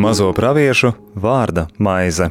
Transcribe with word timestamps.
Mazo 0.00 0.32
praviešu 0.32 0.88
vārda 1.14 1.66
maize. 1.78 2.30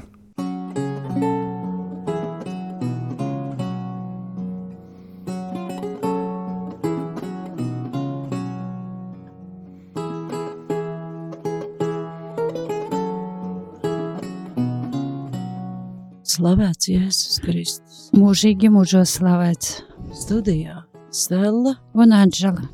Slavēts 16.26 16.90
Jēzus 16.90 17.40
Kristus. 17.46 18.04
Mūžīgi 18.18 18.74
mūžos 18.74 19.20
slavēts. 19.20 19.82
Studijā 20.20 20.79
Stela 21.10 21.72
un 21.98 22.12
Anģela. 22.14 22.68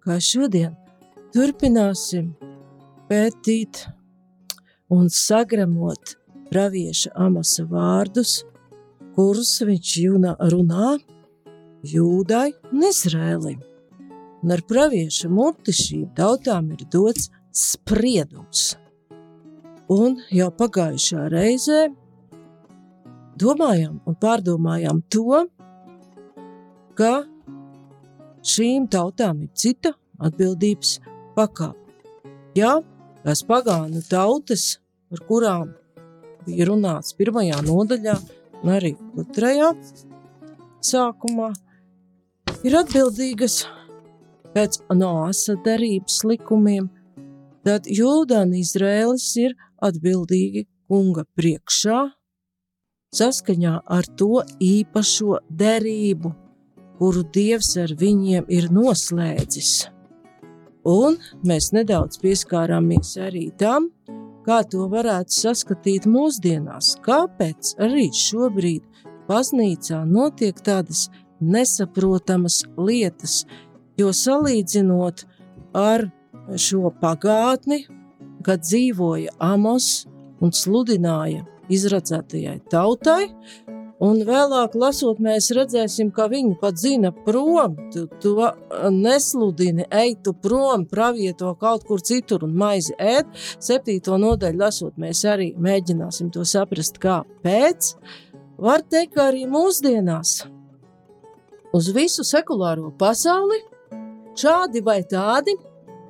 Kā 0.00 0.14
šodien 0.24 0.72
turpināsim 1.34 2.30
pētīt 3.10 3.82
un 4.88 5.10
sagramot 5.12 6.14
pravieša 6.48 7.12
Amasa 7.26 7.66
vārdus, 7.68 8.38
kurus 9.12 9.50
viņš 9.68 9.90
jūna 10.00 10.32
runā 10.54 10.94
Jūdai 11.92 12.54
un 12.70 12.86
Izrēlim. 12.88 13.58
Un 14.42 14.54
ar 14.56 14.62
pravieša 14.64 15.28
muti 15.28 15.74
šīm 15.76 16.06
tautām 16.16 16.70
ir 16.72 16.86
dots 16.88 17.28
spriedums. 17.52 18.78
Un 19.92 20.16
jau 20.32 20.48
pagājušā 20.56 21.26
reizē 21.28 21.82
domājām 23.36 24.00
un 24.08 24.16
pārdomājām 24.24 25.04
to, 25.12 25.42
ka 26.96 27.12
šīm 28.46 28.88
tautām 28.90 29.44
ir 29.46 29.50
cita 29.54 29.94
atbildības 30.22 30.98
pakāpe. 31.36 31.78
Jā, 32.58 32.76
tās 33.24 33.42
pagānu 33.48 34.02
tautas, 34.08 34.78
par 35.10 35.22
kurām 35.28 35.74
bija 36.46 36.66
runāts 36.68 37.14
pirmajā 37.16 37.60
nodaļā 37.66 38.16
un 38.62 38.72
arī 38.76 38.94
otrajā 39.18 39.72
sākumā, 40.82 41.52
ir 42.66 42.76
atbildīgas 42.82 43.62
pēc 44.52 44.82
Noasa 44.92 45.56
derības 45.64 46.22
likumiem, 46.28 46.90
tad 47.64 47.86
Jūda 47.88 48.42
un 48.46 48.56
Izrēlis 48.58 49.30
ir 49.40 49.54
atbildīgi 49.82 50.66
kunga 50.90 51.24
priekšā 51.38 52.02
saskaņā 53.16 53.74
ar 53.96 54.08
to 54.16 54.42
īpašo 54.62 55.38
derību, 55.62 56.32
kuru 57.02 57.24
Dievs 57.34 57.72
ar 57.82 57.90
viņiem 57.98 58.44
ir 58.54 58.68
noslēdzis. 58.70 59.70
Un 60.86 61.16
mēs 61.42 61.72
nedaudz 61.74 62.20
pieskārāmies 62.22 63.16
arī 63.18 63.48
tam, 63.58 63.88
kā 64.46 64.60
to 64.70 64.86
varētu 64.92 65.34
saskatīt 65.34 66.06
mūsdienās, 66.06 66.92
kāpēc 67.02 67.72
arī 67.82 68.06
šobrīd 68.14 68.86
baznīcā 69.26 70.04
notiek 70.06 70.62
tādas 70.62 71.08
nesaprotamas 71.42 72.60
lietas, 72.78 73.40
jo 73.98 74.14
salīdzinot 74.14 75.26
ar 75.74 76.06
šo 76.54 76.94
pagātni, 77.02 77.82
kad 78.46 78.62
dzīvoja 78.62 79.34
Amos 79.42 80.04
un 80.38 80.54
sludināja 80.54 81.42
izradzētajai 81.66 82.60
tautai, 82.70 83.32
un 84.02 84.22
vēlāk 84.26 84.74
lasot, 84.78 85.20
mēs 85.22 85.50
redzēsim, 85.56 86.10
ka 86.14 86.26
viņi 86.32 86.56
pat 86.60 86.80
zina 86.80 87.12
prom, 87.14 87.76
tu, 87.94 88.06
tu 88.22 88.34
nesludini, 88.94 89.86
ej 90.02 90.16
tu 90.24 90.34
prom, 90.34 90.84
pravieto 90.90 91.52
kaut 91.60 91.86
kur 91.88 92.02
citur 92.02 92.46
un 92.46 92.56
maizi 92.58 92.96
ēd. 92.98 93.30
Septīto 93.62 94.18
nodaļu 94.20 94.62
lasot, 94.62 94.98
mēs 95.00 95.24
arī 95.28 95.52
mēģināsim 95.54 96.32
to 96.34 96.44
saprast, 96.48 97.00
kāpēc. 97.02 97.94
Var 98.62 98.84
teikt, 98.90 99.14
ka 99.16 99.30
arī 99.30 99.46
mūsdienās 99.50 100.42
uz 101.72 101.88
visu 101.94 102.26
sekulāro 102.26 102.92
pasauli 102.98 103.62
šādi 104.38 104.84
vai 104.84 105.00
tādi, 105.08 105.56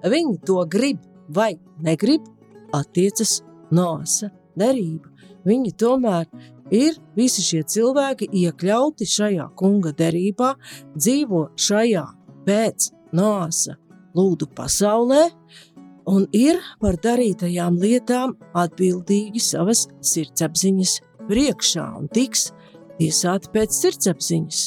viņi 0.03 0.37
to 0.47 0.59
grib 0.71 1.01
vai 1.33 1.55
negrib, 1.83 2.27
attiecas 2.75 3.41
nosa 3.71 4.33
derība 4.59 5.13
viņi 5.49 5.73
tomēr 5.79 6.27
ir 6.73 6.97
visi 7.17 7.45
šie 7.45 7.63
cilvēki 7.69 8.31
iekļauti 8.43 9.07
šajā 9.09 9.51
kunga 9.59 9.93
derībā, 9.97 10.55
dzīvo 10.97 11.47
šajā 11.61 12.05
pēc 12.47 12.91
nāsa 13.17 13.77
lūdu 14.17 14.49
pasaulē 14.57 15.29
un 16.11 16.27
ir 16.35 16.59
par 16.81 16.99
darītajām 17.03 17.79
lietām 17.81 18.35
atbildīgi 18.59 19.41
savas 19.43 19.87
sirdsapziņas 20.03 20.99
priekšā 21.29 21.87
un 22.01 22.09
tiks 22.13 22.51
tiesāti 22.99 23.53
pēc 23.55 23.79
sirdsapziņas. 23.79 24.63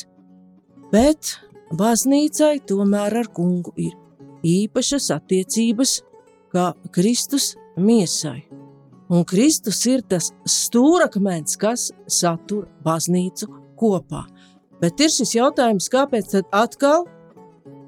Bet 0.93 1.35
baznīcai 1.75 2.59
tomēr 2.69 3.19
ar 3.23 3.31
kungu 3.35 3.73
ir 3.75 3.95
īpašas 4.45 5.09
attiecības 5.17 5.99
kā 6.53 6.71
Kristus 6.95 7.55
miesai. 7.75 8.45
Un 9.09 9.25
Kristus 9.29 9.83
ir 9.85 10.01
tas 10.09 10.31
stūrakmens, 10.49 11.57
kas 11.61 11.91
satur 12.09 12.65
baznīcu 12.85 13.49
kopā. 13.77 14.23
Bet 14.81 14.99
ir 14.99 15.11
šis 15.13 15.35
jautājums, 15.37 15.89
kāpēc 15.93 16.31
tad 16.31 16.49
atkal 16.55 17.05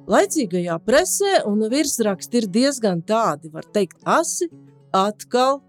laicīgajā 0.08 0.78
presē 0.86 1.42
un 1.50 1.66
virsraksti 1.72 2.44
ir 2.44 2.50
diezgan 2.54 3.02
tādi, 3.02 3.50
var 3.52 3.66
teikt, 3.74 3.98
asi, 4.06 4.48
atkal 4.96 5.62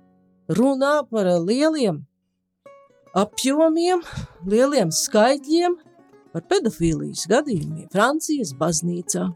runā 0.53 1.01
par 1.09 1.31
lieliem 1.43 2.05
apjomiem, 3.19 4.03
lieliem 4.47 4.93
skaitļiem, 4.95 5.79
par 6.33 6.45
pedofīlijas 6.51 7.25
gadījumiem 7.31 7.89
Francijas 7.93 8.53
baznīcā. 8.59 9.27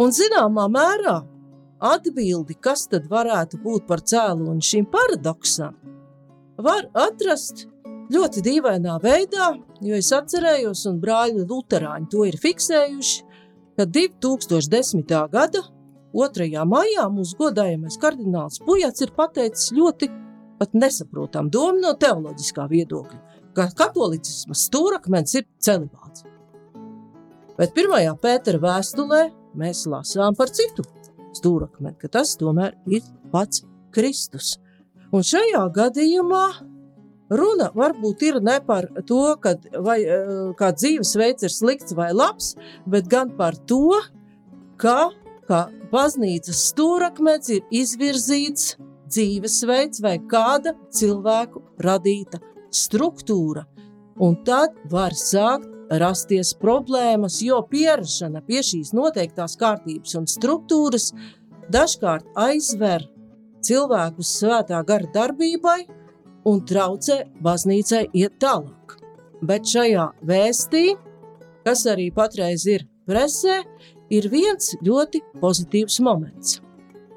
Un 0.00 0.14
zināmā 0.16 0.64
mērā 0.72 1.20
atbildi, 1.80 2.56
kas 2.60 2.86
tad 2.90 3.08
varētu 3.10 3.60
būt 3.64 3.86
par 3.88 4.02
cēloni 4.04 4.64
šim 4.64 4.86
paradoksam, 4.92 5.76
var 6.60 6.88
atrast 6.94 7.66
ļoti 8.12 8.42
dīvainā 8.44 8.98
veidā, 9.02 9.54
jo 9.80 9.96
es 9.96 10.10
atcerējos, 10.12 10.84
un 10.90 11.00
brāļi 11.02 11.46
Lutāņi 11.48 12.08
to 12.12 12.24
ir 12.28 12.38
fiksējuši, 12.40 13.26
ka 13.78 13.86
2010. 13.86 15.14
gada 15.32 15.62
2. 16.12 16.48
maijā 16.66 17.06
mūsu 17.12 17.38
godājamais 17.38 17.96
kardināls 18.02 18.58
Pujats 18.66 19.04
ir 19.04 19.12
pateicis 19.16 19.70
ļoti 19.72 20.10
pat 20.58 20.74
nesaprotam 20.74 21.48
domu 21.48 21.80
no 21.80 21.94
teoloģiskā 21.96 22.66
viedokļa, 22.68 23.20
ka 23.56 23.70
katolicisma 23.78 24.58
stūrakmens 24.58 25.38
ir 25.38 25.46
celibāts. 25.62 26.26
Bet 27.56 27.72
pirmajā 27.76 28.16
Pētera 28.20 28.60
vēstulē 28.60 29.22
mēs 29.60 29.86
lasām 29.88 30.36
par 30.36 30.50
citu 30.52 30.84
stūrakmeni, 31.36 31.96
ka 32.00 32.10
tas 32.18 32.34
tomēr 32.40 32.76
ir 32.90 33.06
pats 33.32 33.64
Kristus. 33.94 34.58
Un 35.10 35.24
šajā 35.26 35.62
gadījumā 35.74 36.44
runa 37.30 37.70
varbūt 37.74 38.22
ir 38.26 38.40
ne 38.42 38.58
par 38.66 38.88
to, 39.06 39.36
kad, 39.42 39.64
vai, 39.78 40.00
eh, 40.02 40.52
kā 40.58 40.70
dzīvesveids 40.74 41.46
ir 41.46 41.54
slikts 41.54 41.94
vai 41.94 42.12
labs, 42.12 42.54
bet 42.86 43.08
gan 43.08 43.30
par 43.36 43.56
to, 43.66 44.00
ka, 44.76 45.10
ka 45.48 45.68
baznīcas 45.92 46.70
stūrakmens 46.70 47.50
ir 47.50 47.62
izvirzīts 47.70 48.76
dzīvesveids 49.10 50.02
vai 50.02 50.18
kāda 50.30 50.74
cilvēku 50.94 51.62
radīta 51.82 52.40
struktūra. 52.70 53.66
Un 54.20 54.36
tad 54.44 54.76
var 54.90 55.16
sākt 55.16 55.79
rasties 55.90 56.52
problēmas, 56.54 57.40
jo 57.42 57.60
pierašana 57.70 58.42
pie 58.46 58.62
šīs 58.66 58.92
noteiktās 58.94 59.56
kārtības 59.58 60.14
un 60.20 60.28
struktūras 60.30 61.10
dažkārt 61.72 62.28
aizver 62.38 63.06
cilvēkus 63.66 64.36
svētā 64.40 64.80
gara 64.86 65.10
darbībai 65.14 65.80
un 66.48 66.62
traucē 66.66 67.24
baznīcai 67.42 68.06
iet 68.14 68.38
tālāk. 68.42 68.96
Bet 69.42 69.66
šajā 69.68 70.06
vēstī, 70.26 70.94
kas 71.64 71.86
arī 71.88 72.10
patreiz 72.14 72.66
ir 72.68 72.86
presē, 73.08 73.62
ir 74.12 74.28
viens 74.30 74.74
ļoti 74.84 75.22
pozitīvs 75.40 76.00
moments, 76.04 76.60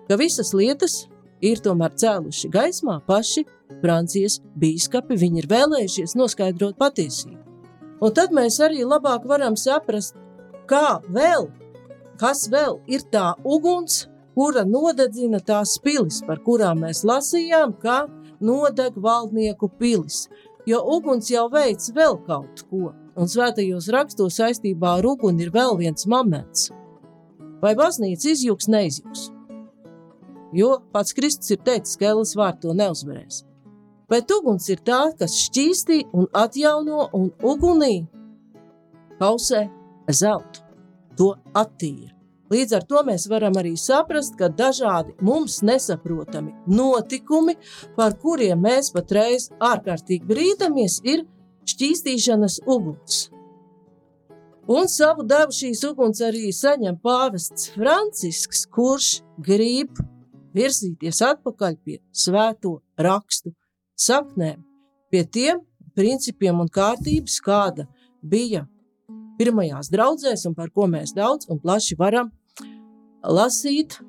ka 0.07 0.17
visas 0.19 0.53
lietas 0.55 1.03
ir 1.43 1.61
tomēr 1.63 1.95
cēluši 1.99 2.51
gaismā 2.53 2.99
paši 3.07 3.45
Francijas 3.81 4.39
bīskapi, 4.59 5.17
viņi 5.19 5.43
ir 5.43 5.49
vēlējušies 5.51 6.15
noskaidrot 6.19 6.77
patiesību. 6.79 7.52
Un 8.01 8.13
tad 8.15 8.33
mēs 8.35 8.59
arī 8.63 8.83
labāk 8.87 9.27
varam 9.29 9.55
saprast, 9.59 10.15
kā 10.69 10.99
vēl, 11.09 11.49
kas 12.19 12.47
vēl 12.51 12.79
ir 12.87 13.05
tā 13.13 13.33
uguns, 13.43 14.07
kura 14.35 14.63
nodedzina 14.65 15.39
tās 15.39 15.77
pilis, 15.83 16.21
par 16.25 16.41
kurām 16.45 16.83
mēs 16.83 17.03
lasījām, 17.07 17.75
kā 17.79 18.05
nodeg 18.43 18.97
valdnieku 18.97 19.69
pilis. 19.79 20.27
Jo 20.65 20.79
uguns 20.95 21.29
jau 21.31 21.49
veids 21.51 21.91
vēl 21.95 22.19
kaut 22.27 22.65
ko. 22.69 22.93
un 23.15 23.29
svētajos 23.29 23.91
rakstos 23.93 24.39
saistībā 24.39 24.95
ar 24.97 25.05
uguni 25.05 25.43
ir 25.45 25.51
vēl 25.53 25.75
viens 25.77 26.07
moments. 26.09 26.71
Vai 27.61 27.75
baznīca 27.77 28.31
izjūgs, 28.31 28.65
neizjūgs? 28.73 29.27
Jo 30.53 30.79
pats 30.91 31.13
Kristus 31.13 31.53
ir 31.53 31.61
teicis, 31.61 31.97
ka 31.97 32.09
Elis 32.09 32.33
vārds 32.37 32.63
to 32.65 32.73
neuzvarēs. 32.73 33.43
Bet 34.13 34.29
uguns 34.29 34.67
ir 34.69 34.81
tā, 34.85 35.07
kas 35.17 35.33
šķīstī 35.47 36.03
un 36.13 36.27
atjauno 36.37 37.07
un 37.17 37.31
ugunī 37.41 38.03
kausē 39.17 39.63
zeltu, 40.05 40.61
to 41.17 41.31
attīra. 41.57 42.11
Līdz 42.53 42.75
ar 42.77 42.83
to 42.85 43.01
mēs 43.07 43.25
varam 43.31 43.57
arī 43.57 43.71
saprast, 43.79 44.35
ka 44.37 44.51
dažādi 44.53 45.15
mums 45.25 45.63
nesaprotami 45.65 46.53
notikumi, 46.69 47.55
par 47.95 48.13
kuriem 48.21 48.61
mēs 48.61 48.91
patreiz 48.93 49.47
ārkārtīgi 49.57 50.29
brīdamies, 50.29 50.99
ir 51.01 51.25
šķīstīšanas 51.73 52.59
uguns. 52.67 53.23
Un 54.69 54.85
savu 54.91 55.25
devu 55.25 55.57
šīs 55.57 55.81
uguns 55.89 56.21
arī 56.21 56.53
saņem 56.53 57.01
pāvests 57.01 57.73
Francisks, 57.73 58.67
kurš 58.69 59.09
grib 59.41 59.97
virzīties 60.53 61.25
atpakaļ 61.33 61.81
pie 61.81 61.99
svēto 62.13 62.77
rakstu 63.01 63.55
saknēm, 63.99 64.61
pie 65.11 65.23
tiem 65.25 65.61
principiem 65.97 66.61
un 66.63 66.69
kārtības, 66.73 67.39
kāda 67.43 67.87
bija 68.21 68.65
pirmajās 69.37 69.91
draudzēs 69.93 70.47
un 70.49 70.55
par 70.57 70.71
ko 70.73 70.87
mēs 70.89 71.13
daudz 71.15 71.49
un 71.49 71.61
plaši 71.61 71.97
varam 71.99 72.31
lasīt 73.23 73.99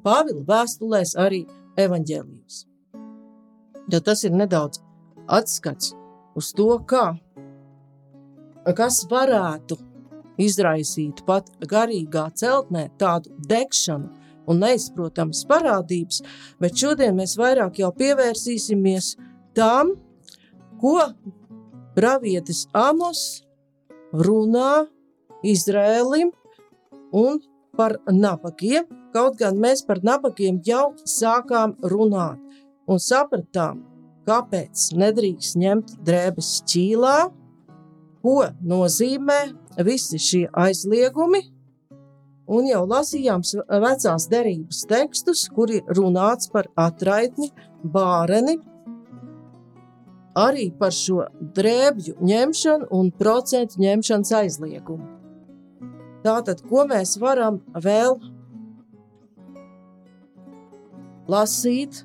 Pāvila 0.00 0.40
vēstulēs 0.48 1.10
arī 1.18 1.42
evaņģēlijus. 1.76 2.60
Jo 3.90 3.98
tas 4.06 4.22
ir 4.24 4.32
nedaudz 4.32 4.80
atskats 5.28 5.90
uz 6.38 6.52
to, 6.56 6.70
kā, 6.88 7.18
kas 8.78 9.02
varētu 9.10 9.76
izraisīt 10.40 11.24
pat 11.26 11.50
garīgā 11.68 12.28
celtnē 12.38 12.86
tādu 13.02 13.34
degšanu 13.50 14.19
un 14.50 14.62
neizprotamas 14.64 15.44
parādības, 15.48 16.22
bet 16.60 16.78
šodien 16.82 17.16
mēs 17.18 17.36
vairāk 17.38 17.80
jau 17.82 17.92
pievērsīsimies 17.96 19.14
tam, 19.56 19.94
ko 20.80 20.98
pravietis 21.96 22.66
Amos 22.76 23.44
runā 24.12 24.86
Izrēlim 25.46 26.32
un 27.16 27.40
par 27.76 27.96
nabagiem, 28.10 28.84
kaut 29.14 29.38
gan 29.40 29.58
mēs 29.60 29.82
par 29.86 30.02
nabagiem 30.04 30.60
jau 30.66 30.90
sākām 31.08 31.76
runāt 31.92 32.40
un 32.90 33.00
sapratām, 33.00 33.84
kāpēc 34.28 34.90
nedrīkst 34.98 35.56
ņemt 35.60 35.94
drēbes 36.06 36.50
ķīlā, 36.70 37.16
ko 38.20 38.36
nozīmē 38.60 39.40
visi 39.86 40.20
šie 40.20 40.44
aizliegumi, 40.52 41.42
un 42.50 42.66
jau 42.66 42.82
lasījām 42.88 43.44
vecās 43.84 44.26
derības 44.30 44.82
tekstus, 44.90 45.46
kuri 45.54 45.80
runāts 45.96 46.50
par 46.50 46.68
atraitni, 46.78 47.50
bāreni, 47.84 48.58
arī 50.38 50.70
par 50.78 50.94
šo 50.94 51.24
drēbju 51.56 52.18
ņemšanu 52.22 52.90
un 52.96 53.10
procentu 53.14 53.80
ņemšanas 53.82 54.34
aizliegumu. 54.42 55.08
Tātad, 56.24 56.60
ko 56.68 56.84
mēs 56.88 57.16
varam 57.20 57.62
vēl 57.72 58.18
lasīt 61.30 62.02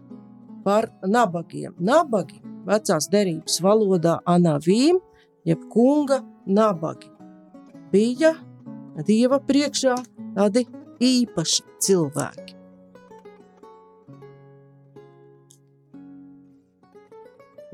par 0.63 0.87
nabagiem? 1.03 1.75
Nabagi 1.79 2.39
vecās 2.65 3.09
derības 3.11 3.59
valodā 3.61 4.19
anavīm, 4.25 5.01
jeb 5.45 5.67
kunga 5.73 6.21
nabagi, 6.47 7.11
bija 7.91 8.33
dieva 9.05 9.41
priekšā 9.43 9.97
tādi 10.35 10.65
īpaši 11.01 11.63
cilvēki. 11.85 12.55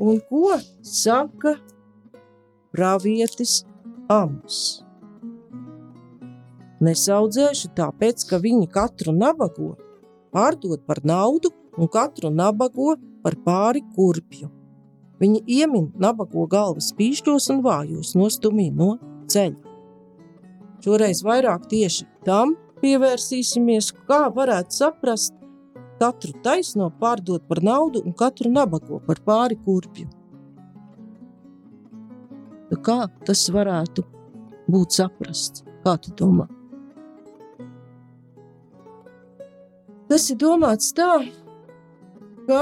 Un 0.01 0.17
ko 0.25 0.55
saka 0.81 1.59
pravietis 2.73 3.59
Amos? 4.09 4.81
Nesaudzēšu 6.81 7.69
tāpēc, 7.77 8.23
ka 8.25 8.39
viņi 8.41 8.65
katru 8.73 9.13
nabago 9.13 9.75
pārdod 10.33 10.81
par 10.87 11.03
naudu 11.05 11.51
un 11.77 11.91
katru 11.91 12.31
nabago 12.33 12.95
par 13.21 13.37
pāri 13.45 13.83
kurpju. 13.93 14.49
Viņi 15.21 15.43
iemin 15.45 15.91
nabago 16.01 16.47
galvas 16.49 16.89
pīšķos 16.97 17.51
un 17.53 17.61
vājos 17.61 18.15
nostumī 18.17 18.71
no 18.73 18.95
ceļa. 19.29 19.70
Šoreiz 20.81 21.21
vairāk 21.25 21.67
tieši 21.69 22.07
tam 22.25 22.55
pievērsīsimies, 22.81 23.91
kā 24.09 24.23
varētu 24.33 24.73
saprast 24.73 25.35
katru 26.01 26.33
taisno 26.41 26.89
pārdot 27.01 27.45
par 27.49 27.61
naudu 27.61 28.01
un 28.01 28.15
katru 28.17 28.49
nabago 28.49 28.97
par 29.05 29.21
pāri 29.25 29.59
kurpju. 29.65 30.07
Kā 32.81 33.03
tas 33.27 33.43
varētu 33.53 34.01
būt 34.71 34.95
saprasts? 34.95 35.65
Kā 35.83 35.97
tu 36.01 36.13
domā? 36.17 36.47
Tas 40.09 40.25
ir 40.31 40.39
domāts 40.41 40.89
tā, 40.95 41.11
ka 42.47 42.61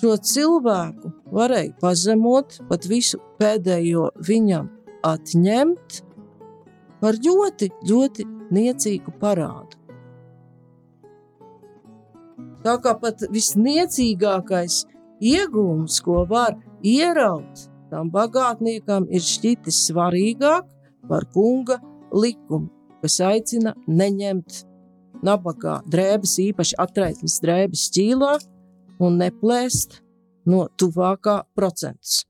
šo 0.00 0.14
cilvēku 0.30 1.10
varēja 1.34 1.74
pazemot, 1.82 2.60
pat 2.68 2.86
visu 2.88 3.18
pēdējo 3.40 4.06
viņam 4.28 4.70
atņemt 5.06 6.00
par 7.00 7.18
ļoti, 7.18 7.70
ļoti 7.88 8.26
niecīgu 8.54 9.14
parādu. 9.20 9.78
Tā 12.60 12.76
kā 12.84 12.92
pat 13.00 13.24
visniecīgākais 13.32 14.82
iegūms, 15.24 16.00
ko 16.04 16.26
var 16.28 16.58
ieraut, 16.84 17.64
tam 17.90 18.10
bagātniekam 18.12 19.08
ir 19.08 19.24
šķitis 19.24 19.86
svarīgāk 19.88 20.68
par 21.08 21.24
kunga 21.32 21.80
likumu, 22.12 22.68
kas 23.00 23.16
aicina 23.24 23.72
neņemt 23.88 24.64
nabagā 25.24 25.80
drēbes, 25.90 26.36
īpaši 26.50 26.78
atraitnes 26.80 27.40
drēbes 27.44 27.88
ķīlā 27.96 28.36
un 29.00 29.20
neplēst 29.20 30.00
no 30.48 30.66
tuvākā 30.80 31.40
procentus. 31.56 32.24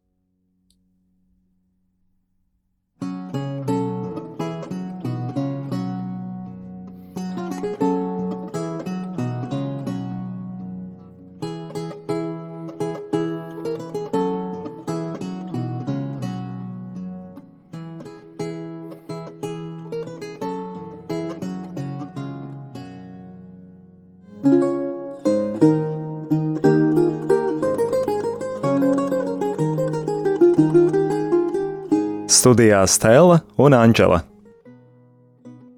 Studijā 32.41 32.87
Stela 32.89 33.43
un 33.61 33.75
Anģela. 33.77 34.23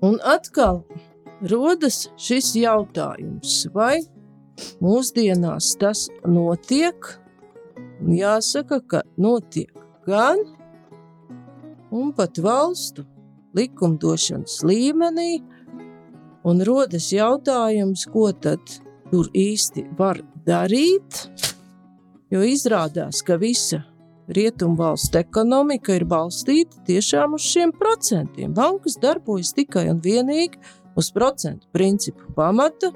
Un 0.06 0.20
atkal 0.22 0.84
rodas 1.50 2.04
šis 2.14 2.52
jautājums, 2.54 3.64
vai 3.74 4.04
mūsdienās 4.78 5.72
tas 5.80 6.04
notiek? 6.22 7.08
Un 8.04 8.14
jāsaka, 8.14 8.78
ka 8.78 9.02
notiek 9.18 9.74
gan 10.06 10.38
un 11.90 12.14
pat 12.14 12.38
valstu 12.38 13.08
likumdošanas 13.58 14.60
līmenī, 14.62 15.42
un 16.46 16.62
rodas 16.62 17.10
jautājums, 17.10 18.06
ko 18.06 18.30
tad 18.38 18.78
tur 19.10 19.34
īsti 19.34 19.88
var 19.98 20.22
darīt, 20.46 21.24
jo 22.30 22.46
izrādās, 22.46 23.24
ka 23.26 23.40
visa 23.42 23.82
Rietumvalstu 24.32 25.20
ekonomika 25.20 25.94
ir 25.96 26.06
balstīta 26.08 26.80
tiešām 26.86 27.36
uz 27.36 27.44
šiem 27.52 27.72
procentiem. 27.76 28.54
Bankas 28.56 28.96
darbojas 29.02 29.52
tikai 29.56 29.88
un 29.92 30.00
vienīgi 30.04 30.60
uz 30.96 31.10
procentu 31.12 31.68
principu 31.72 32.32
pamata. 32.36 32.92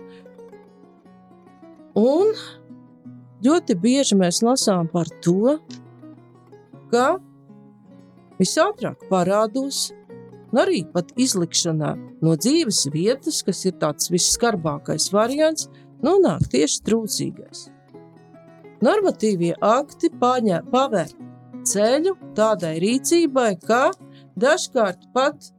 Un 1.96 2.32
ļoti 3.44 3.76
bieži 3.80 4.18
mēs 4.20 4.42
lasām 4.44 4.88
par 4.92 5.10
to, 5.24 5.58
ka 6.92 7.16
visātrāk 8.40 9.06
parādos, 9.10 9.90
un 10.52 10.60
arī 10.64 10.82
pat 10.92 11.12
izlikšanā 11.20 11.94
no 12.24 12.36
dzīves 12.36 12.86
vietas, 12.92 13.42
kas 13.44 13.64
ir 13.68 13.78
tāds 13.80 14.12
visskarbākais 14.12 15.10
variants, 15.12 15.70
nonāk 16.04 16.48
tieši 16.52 16.84
trūcīgais. 16.86 17.66
Normatīvie 18.84 19.54
akti 19.64 20.10
paņem, 20.20 20.66
paver 20.72 21.12
ceļu 21.66 22.14
tādai 22.36 22.76
rīcībai, 22.82 23.56
ka 23.64 23.90
dažkārt 24.36 25.08
pat 25.16 25.50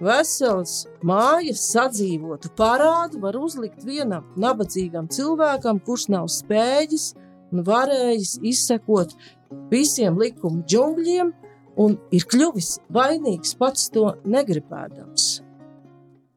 vesels 0.00 0.86
mājas 1.04 1.62
sadzīvotu 1.72 2.50
parādu 2.56 3.20
var 3.22 3.36
uzlikt 3.36 3.84
vienam 3.84 4.26
nabadzīgam 4.36 5.08
cilvēkam, 5.12 5.80
kurš 5.84 6.08
nav 6.12 6.28
spējis 6.32 7.12
un 7.52 7.64
varējis 7.66 8.38
izsekot 8.42 9.16
visiem 9.70 10.18
likumu 10.20 10.64
džungļiem 10.68 11.32
un 11.80 11.98
ir 12.14 12.24
kļuvis 12.28 12.78
vainīgs 12.92 13.56
pats 13.60 13.90
to 13.92 14.14
negribēdams. 14.24 15.45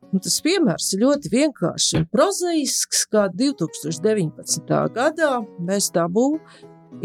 Un 0.10 0.24
tas 0.26 0.40
piemērs 0.42 0.88
ir 0.96 1.04
ļoti 1.04 1.30
vienkāršs 1.30 2.00
un 2.00 2.08
prozaisks, 2.10 3.04
kā 3.14 3.28
2019. 3.30 4.72
gadā 4.96 5.34
mēs 5.68 5.92
tabū 5.94 6.32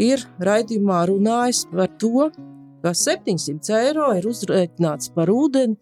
ir 0.00 0.24
raidījumā 0.40 1.02
runājis 1.10 1.66
par 1.72 1.92
to, 2.00 2.30
ka 2.84 2.94
700 2.96 3.76
eiro 3.82 4.08
ir 4.16 4.24
uzrēķināts 4.28 5.12
par 5.16 5.32
ūdeni 5.32 5.76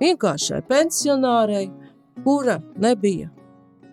vienkāršai 0.00 0.62
pensionārei, 0.68 1.68
kura 2.24 2.58
nebija 2.80 3.28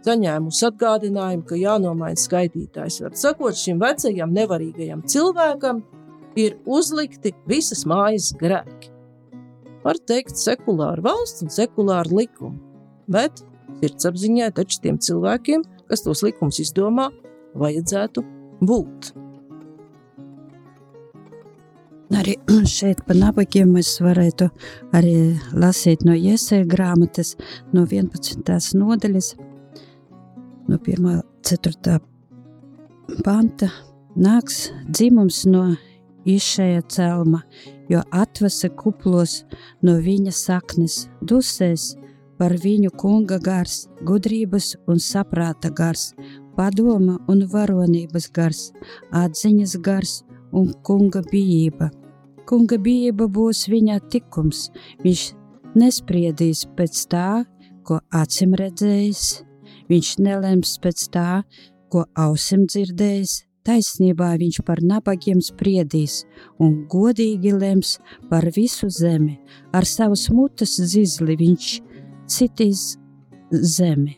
saņēmusi 0.05 0.65
atgādinājumu, 0.69 1.43
ka 1.49 1.59
jānomaina 1.59 2.19
skaitītājs. 2.19 3.01
Var 3.03 3.19
sakot, 3.19 3.59
šim 3.59 3.81
vecajam 3.83 4.31
nevarīgajam 4.35 5.03
cilvēkam 5.03 5.83
ir 6.39 6.55
uzlikti 6.63 7.33
visas 7.49 7.83
mājas 7.89 8.31
grēki. 8.39 8.93
Var 9.83 9.99
teikt, 10.07 10.39
sekulāra 10.39 11.03
valsts 11.03 11.43
un 11.43 11.51
sekulāra 11.53 12.11
likuma, 12.11 12.68
bet 13.11 13.43
sirdsapziņai 13.79 14.51
taču 14.57 14.81
tiem 14.83 14.99
cilvēkiem, 15.01 15.63
kas 15.89 16.05
tos 16.05 16.23
likumus 16.25 16.61
izdomā, 16.63 17.09
vajadzētu 17.59 18.23
būt. 18.65 19.11
Arī 22.19 22.35
šeit 22.77 23.03
par 23.07 23.19
nabagiem 23.19 23.73
mēs 23.75 23.95
varētu 24.03 24.49
arī 24.97 25.15
lasīt 25.53 26.05
no 26.07 26.15
iesēja 26.17 26.67
grāmatas, 26.69 27.35
no 27.73 27.85
11. 27.85 28.49
nodaļas, 28.79 29.35
no 30.69 30.79
1. 30.79 31.21
4. 31.49 31.99
panta. 33.25 33.69
Nāks 34.19 34.71
dzimums 34.89 35.43
no 35.47 35.69
išēja 36.27 36.81
celma, 36.91 37.43
jo 37.89 38.01
atvesa 38.11 38.71
kuplos 38.73 39.43
no 39.85 39.95
viņa 40.01 40.33
saknes, 40.35 41.03
dusēs 41.21 41.93
par 42.39 42.55
viņu 42.63 42.93
kunga 42.97 43.37
gars, 43.43 43.85
gudrības 44.07 44.73
un 44.87 45.03
saprāta 45.03 45.69
gars, 45.69 46.13
padoma 46.57 47.19
un 47.29 47.45
varonības 47.51 48.31
gars, 48.35 48.69
atziņas 49.11 49.79
gars 49.83 50.19
un 50.55 50.71
kunga 50.83 51.21
bijība 51.31 51.91
kunga 52.49 52.79
bijība 52.81 53.27
būs 53.29 53.67
viņa 53.69 53.99
tikums. 54.09 54.69
Viņš 55.03 55.25
nespriedīs 55.77 56.65
pēc 56.77 57.03
tā, 57.11 57.43
ko 57.85 57.99
acim 58.21 58.55
redzējis, 58.57 59.43
viņš 59.91 60.15
nelems 60.25 60.77
pēc 60.81 61.05
tā, 61.13 61.29
ko 61.93 62.07
ausim 62.17 62.65
dzirdējis. 62.69 63.43
Taisnībā 63.69 64.31
viņš 64.39 64.61
par 64.65 64.79
nabagiem 64.81 65.41
spriedīs 65.45 66.23
un 66.63 66.87
godīgi 66.89 67.51
lems 67.53 67.97
par 68.31 68.47
visu 68.55 68.87
zemi. 68.89 69.35
Ar 69.75 69.85
savas 69.85 70.23
mutes 70.33 70.77
zizli 70.79 71.35
viņš 71.37 71.67
citīs 72.29 72.95
zemi. 73.51 74.17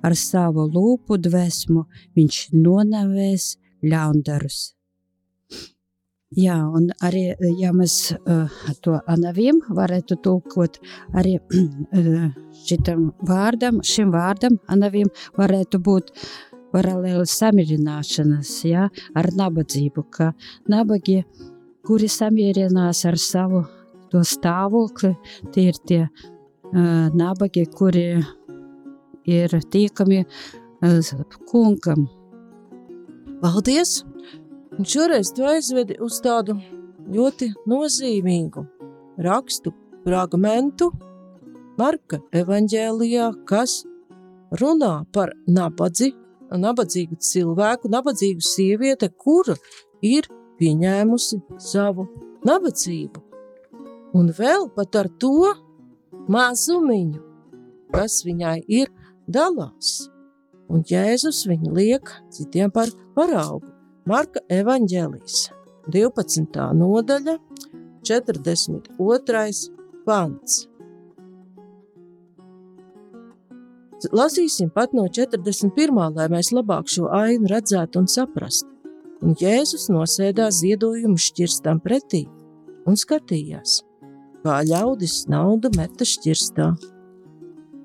Ar 0.00 0.16
savu 0.16 0.64
lūpu 0.72 1.18
dvēsmu 1.20 1.84
viņš 2.16 2.42
nonavēs 2.56 3.54
ļaundarus. 3.84 4.60
Jā, 6.38 6.60
un 6.62 6.92
arī, 7.02 7.24
ja 7.58 7.72
mēs 7.74 8.12
uh, 8.14 8.60
to 8.86 9.00
anavim 9.10 9.58
varētu 9.74 10.20
tulkot, 10.22 10.78
arī 11.18 11.34
uh, 11.42 12.28
šitam 12.68 13.08
vārdam, 13.26 13.80
šim 13.82 14.12
vārdam 14.14 14.60
anavim 14.70 15.10
varētu 15.34 15.80
būt 15.82 16.12
paralēli 16.70 17.26
samierināšanas, 17.26 18.52
jā, 18.70 18.86
ar 19.18 19.30
nabadzību, 19.34 20.06
ka 20.14 20.30
nabagie, 20.70 21.24
kuri 21.82 22.06
samierinās 22.06 23.02
ar 23.10 23.18
savu 23.18 23.64
to 24.14 24.22
stāvokli, 24.22 25.16
tie 25.50 25.66
ir 25.72 25.82
tie 25.82 26.04
uh, 26.74 27.08
nabagie, 27.16 27.66
kuri 27.66 28.24
ir 29.26 29.54
tiekami 29.70 30.24
uh, 30.24 31.26
kungam. 31.50 32.08
Paldies! 33.40 34.00
Un 34.78 34.86
šoreiz 34.86 35.32
tu 35.36 35.44
aizvedi 35.44 35.98
uz 36.00 36.20
tādu 36.24 36.54
ļoti 37.10 37.50
nozīmīgu 37.68 38.64
rakstu 39.20 39.72
fragmentu 40.04 40.90
Marka 41.80 42.18
evaņģēlijā, 42.36 43.26
kas 43.48 43.78
runā 44.60 45.06
par 45.14 45.32
nabadzi, 45.48 46.10
nabadzīgu 46.52 47.16
cilvēku, 47.24 47.88
nabadzīgu 47.92 48.44
sievieti, 48.44 49.08
kura 49.16 49.54
ir 50.04 50.28
pieņēmusi 50.60 51.40
savu 51.70 52.04
nabadzību. 52.44 53.22
Un 54.18 54.28
vēl 54.36 54.68
pat 54.74 54.98
ar 55.00 55.08
to 55.22 55.54
mazumiņu, 56.28 57.20
kas 57.94 58.20
viņai 58.26 58.58
ir 58.68 58.90
dalās. 59.30 60.08
Un 60.70 60.84
Jēzus 60.86 61.44
viņu 61.50 61.72
liek 61.74 62.12
citiem 62.30 62.70
par 62.70 62.92
paraugu. 63.16 63.66
Marka 64.06 64.42
evaņģēlijas 64.50 65.50
12. 65.90 66.66
nodaļa, 66.78 67.36
42. 68.06 69.70
pants. 70.06 70.66
Lasīsim 74.16 74.70
pat 74.72 74.94
no 74.96 75.04
41. 75.12 75.98
lai 76.16 76.28
mēs 76.32 76.54
labāk 76.56 76.88
šo 76.88 77.10
ainu 77.12 77.50
redzētu 77.50 78.00
un 78.00 78.08
saprastu. 78.08 78.70
Un 79.20 79.34
Jēzus 79.36 79.90
nosēdās 79.92 80.62
ziedojumu 80.62 81.20
šķirstam 81.20 81.82
pretī 81.84 82.22
un 82.88 82.96
skatījās, 82.96 83.82
kā 84.44 84.60
ļaudis 84.66 85.24
naudu 85.32 85.72
meta 85.76 86.06
šķirstā. 86.08 86.70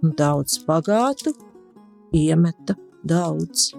Un 0.03 0.13
daudz 0.19 0.59
pagātu 0.67 1.33
iemeta 2.15 2.77
daudz 3.03 3.73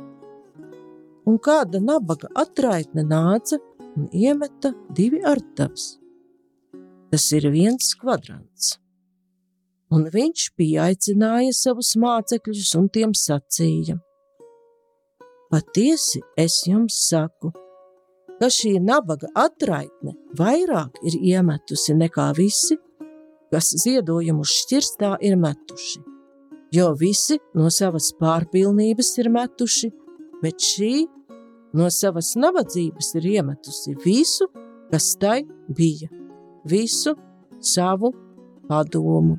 un 1.27 1.39
kāda 1.43 1.81
nabaga 1.83 2.31
atraitne 2.39 3.05
nāca 3.07 3.59
un 3.97 4.09
iemeta 4.15 4.73
divi 4.95 5.23
artavs. 5.27 5.97
Tas 7.11 7.27
ir 7.37 7.49
viens 7.55 7.95
kvadrants. 7.99 8.77
Un 9.95 10.09
viņš 10.11 10.49
pieaicināja 10.59 11.55
savus 11.55 11.93
mācekļus 12.03 12.73
un 12.79 12.89
tiem 12.91 13.15
sacīja: 13.15 13.99
Patiesi 15.51 16.23
es 16.43 16.65
jums 16.67 16.97
saku, 17.09 17.53
ka 18.41 18.51
šī 18.53 18.77
nabaga 18.85 19.31
atraitne 19.35 20.17
vairāk 20.39 21.01
ir 21.07 21.17
iemetusi 21.17 21.97
nekā 21.97 22.29
visi, 22.37 22.77
kas 23.53 23.73
ziedojumu 23.83 24.45
šķirstā 24.45 25.17
ir 25.25 25.39
metuši. 25.41 26.03
Jo 26.75 26.91
visi 26.99 27.39
no 27.55 27.71
savas 27.73 28.11
pārpilnības 28.21 29.13
ir 29.23 29.31
metuši, 29.33 29.93
bet 30.43 30.61
šī 30.61 31.07
no 31.77 31.89
savas 31.93 32.35
nabadzības 32.37 33.15
ir 33.21 33.31
iemetusi 33.37 33.97
visu, 34.05 34.49
kas 34.91 35.15
tai 35.21 35.41
bija, 35.69 36.11
visu 36.69 37.15
savu 37.61 38.13
padomu. 38.69 39.39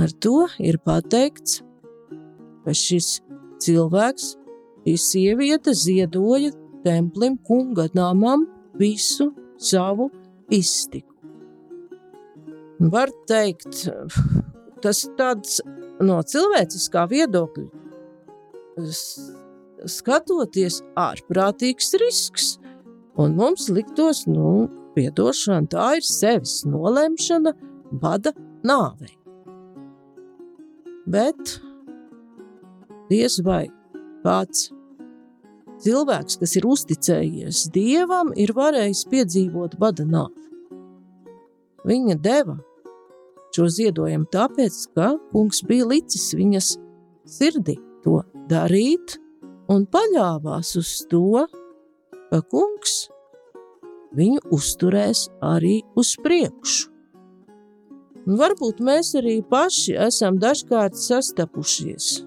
Ar 0.00 0.12
to 0.22 0.46
ir 0.62 0.78
pateikts, 0.86 1.60
ka 2.64 2.74
šis 2.76 3.18
cilvēks, 3.60 4.36
šī 4.86 4.94
sieviete 5.02 5.74
ziedoja 5.74 6.52
templim 6.84 7.36
kunga 7.46 7.88
namam 7.94 8.46
visu 8.78 9.30
savu 9.58 10.10
iztiku. 10.50 11.14
Var 12.80 13.12
teikt, 13.28 13.90
tas 14.80 15.04
tāds 15.18 15.60
no 16.00 16.22
cilvēciskā 16.24 17.04
viedokļa 17.10 17.68
skatoties 19.88 20.80
ārprātīgs 20.98 21.94
risks. 22.00 22.54
Un 23.20 23.34
mums 23.36 23.68
liktos, 23.72 24.24
nu, 24.30 24.68
piedošana, 24.94 25.68
tā 25.70 25.88
ir 25.98 26.06
sevis 26.06 26.60
nolemšana, 26.68 27.52
bada 28.00 28.32
nāvei. 28.66 29.12
Bet 31.10 31.58
diez 33.10 33.40
vai 33.44 33.66
kāds 34.24 34.68
cilvēks, 35.84 36.38
kas 36.40 36.56
ir 36.58 36.66
uzticējies 36.68 37.68
dievam, 37.74 38.34
ir 38.36 38.52
varējis 38.56 39.04
piedzīvot 39.10 39.78
bada 39.80 40.06
nāvi. 40.06 40.48
Viņa 41.88 42.16
deva 42.20 42.58
šo 43.54 43.66
ziedojumu 43.72 44.28
tāpēc, 44.30 44.76
ka 44.94 45.14
kungs 45.32 45.62
bija 45.66 45.88
licis 45.90 46.28
viņas 46.36 46.74
sirdī 47.26 47.78
to 48.04 48.20
darīt, 48.50 49.16
un 49.70 49.86
paļāvās 49.90 50.74
uz 50.80 50.92
to, 51.10 51.46
ka 52.30 52.40
kungs 52.52 53.08
viņu 54.16 54.42
uzturēs 54.54 55.28
arī 55.44 55.80
uz 55.98 56.14
priekšu. 56.22 56.88
Un 58.28 58.36
varbūt 58.38 58.82
mēs 58.84 59.14
arī 59.18 59.38
paši 59.50 59.96
esam 60.06 60.36
dažkārt 60.38 60.98
sastapušies. 60.98 62.20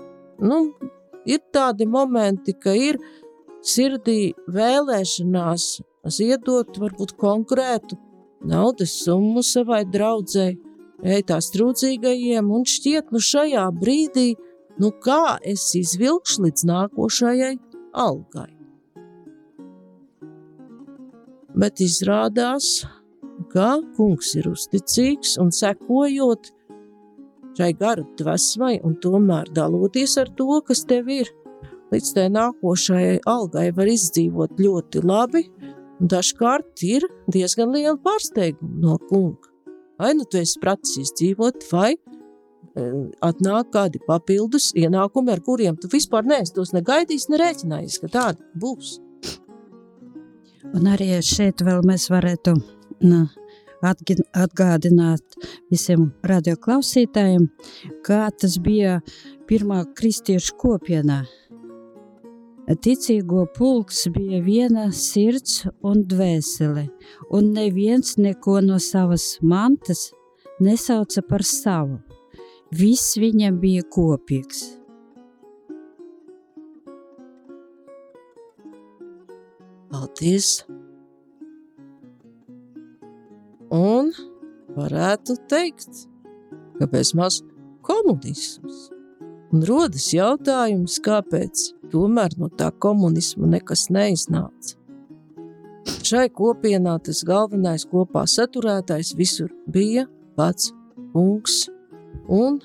Nu, 0.44 0.74
ir 1.30 1.44
tādi 1.54 1.86
momenti, 1.88 2.56
ka 2.58 2.74
ir 2.76 2.98
sirdī 3.64 4.34
vēlēšanās 4.52 5.68
ziedot 6.12 6.78
varbūt 6.80 7.16
konkrētu 7.20 7.98
naudas 8.44 8.96
summu 9.04 9.44
savai 9.44 9.84
draudzēji, 9.88 10.58
vai 11.04 11.22
tās 11.28 11.50
trūcīgajiem, 11.54 12.50
un 12.52 12.66
šķiet, 12.68 13.12
nu 13.12 13.22
šajā 13.24 13.68
brīdī, 13.80 14.34
nu 14.80 14.92
kā 15.04 15.38
es 15.44 15.70
izvilkšu 15.80 16.48
līdz 16.48 16.66
nākošajai 16.70 17.54
algai. 18.04 18.50
Bet 21.54 21.84
izrādās, 21.86 22.82
ka 23.54 23.78
kungs 23.98 24.34
ir 24.40 24.50
uzticīgs 24.50 25.38
un 25.42 25.52
sekojot 25.54 26.50
šai 27.58 27.70
garu 27.78 28.08
dvēsmai 28.18 28.80
un 28.88 28.98
tomēr 29.02 29.52
daloties 29.54 30.18
ar 30.18 30.32
to, 30.38 30.58
kas 30.66 30.84
tev 30.90 31.12
ir. 31.14 31.30
Līdz 31.94 32.14
tai 32.16 32.30
nākošajai 32.34 33.18
algai 33.30 33.68
var 33.78 33.90
izdzīvot 33.92 34.58
ļoti 34.58 35.02
labi, 35.06 35.44
un 36.02 36.10
dažkārt 36.10 36.82
ir 36.88 37.06
diezgan 37.30 37.70
liela 37.76 38.00
pārsteiguma 38.02 38.80
no 38.82 38.96
kunga. 39.12 39.52
Vai 40.02 40.16
nu 40.18 40.26
tu 40.26 40.40
esi 40.40 40.58
pratis 40.64 40.96
izdzīvot, 41.04 41.68
vai 41.70 41.92
e, 41.94 42.88
atnāk 43.22 43.70
kādi 43.76 44.02
papildus 44.08 44.72
ienākumi, 44.74 45.36
ar 45.36 45.44
kuriem 45.46 45.78
tu 45.78 45.92
vispār 45.92 46.26
neesi 46.26 46.56
tos 46.56 46.74
negaidījis, 46.74 47.30
nerēķinājis, 47.30 48.00
ka 48.02 48.10
tādi 48.16 48.50
būs. 48.58 48.96
Un 50.74 50.90
arī 50.90 51.12
šeit 51.22 51.62
vēl 51.62 51.86
mēs 51.86 52.08
varētu 52.10 52.56
na, 53.06 53.28
atgādināt 53.84 55.38
visiem 55.70 56.10
radioklausītājiem, 56.26 57.48
kā 58.06 58.26
tas 58.34 58.58
bija 58.64 58.98
pirmā 59.50 59.84
kristiešu 59.94 60.58
kopienā. 60.58 61.22
Ticīgo 62.64 63.44
pulks 63.58 64.06
bija 64.16 64.40
viena 64.40 64.86
sirds 64.96 65.66
un 65.84 66.06
dvēsele, 66.08 66.86
un 67.36 67.50
neviens 67.52 68.16
neko 68.16 68.62
no 68.64 68.78
savas 68.80 69.38
mantas 69.44 70.14
nesauca 70.64 71.22
par 71.28 71.44
savu. 71.44 72.00
Viss 72.72 73.18
viņam 73.20 73.60
bija 73.60 73.84
kopīgs. 73.92 74.64
Paldies! 79.92 80.64
Un 83.74 84.16
varētu 84.80 85.36
teikt, 85.52 86.08
bez 86.80 87.12
maz 87.18 87.44
komunisms. 87.84 88.88
Un 89.54 89.68
rodas 89.68 90.08
jautājums, 90.16 90.96
kāpēc 91.04 91.74
tomēr 91.94 92.34
no 92.42 92.50
tā 92.50 92.72
komunisma 92.84 93.48
nekas 93.56 93.88
neiznāca. 93.94 94.80
Šai 96.04 96.30
kopienā 96.32 96.98
tas 97.04 97.24
galvenais 97.28 97.84
kopā 97.88 98.24
saturētājs 98.30 99.14
visur 99.20 99.52
bija 99.72 100.06
pats 100.38 100.72
kungs, 101.14 101.66
un 102.28 102.60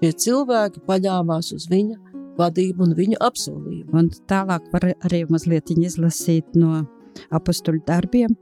šie 0.00 0.10
cilvēki 0.24 0.82
paļāvās 0.88 1.52
uz 1.56 1.68
viņa 1.70 1.98
vadību 2.38 2.88
un 2.88 2.96
viņa 2.98 3.20
apsolījumu. 3.22 3.94
Un 3.94 4.10
tālāk 4.30 4.66
var 4.72 4.90
arī 5.06 5.22
mazliet 5.30 5.70
izlasīt 5.74 6.58
no 6.58 6.82
apakstuļu 7.34 7.84
darbiem, 7.86 8.34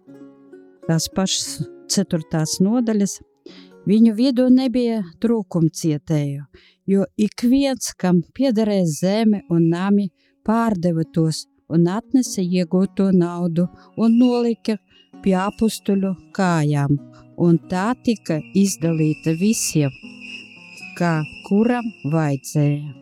tās 0.89 1.09
pašas 1.13 1.69
ceturtās 1.93 2.59
nodaļas, 2.65 3.19
viņu 3.89 4.15
vidū 4.17 4.49
nebija 4.53 5.03
trūkumcietēju, 5.23 6.47
jo 6.87 7.05
ik 7.17 7.45
viens, 7.49 7.93
kam 7.97 8.23
piederēja 8.35 8.87
zeme 8.87 9.43
un 9.51 9.69
nami, 9.71 10.11
pārdeva 10.47 11.05
tos 11.15 11.47
un 11.73 11.87
atnesa 11.89 12.43
iegūto 12.43 13.11
naudu 13.15 13.69
un 13.97 14.19
nolika 14.19 14.77
pie 15.23 15.37
apstuļu 15.39 16.15
kājām, 16.37 16.97
un 17.39 17.61
tā 17.71 17.93
tika 18.05 18.41
izdalīta 18.59 19.37
visiem, 19.39 19.93
kā 20.99 21.21
kuram 21.47 21.87
vajadzēja. 22.13 22.99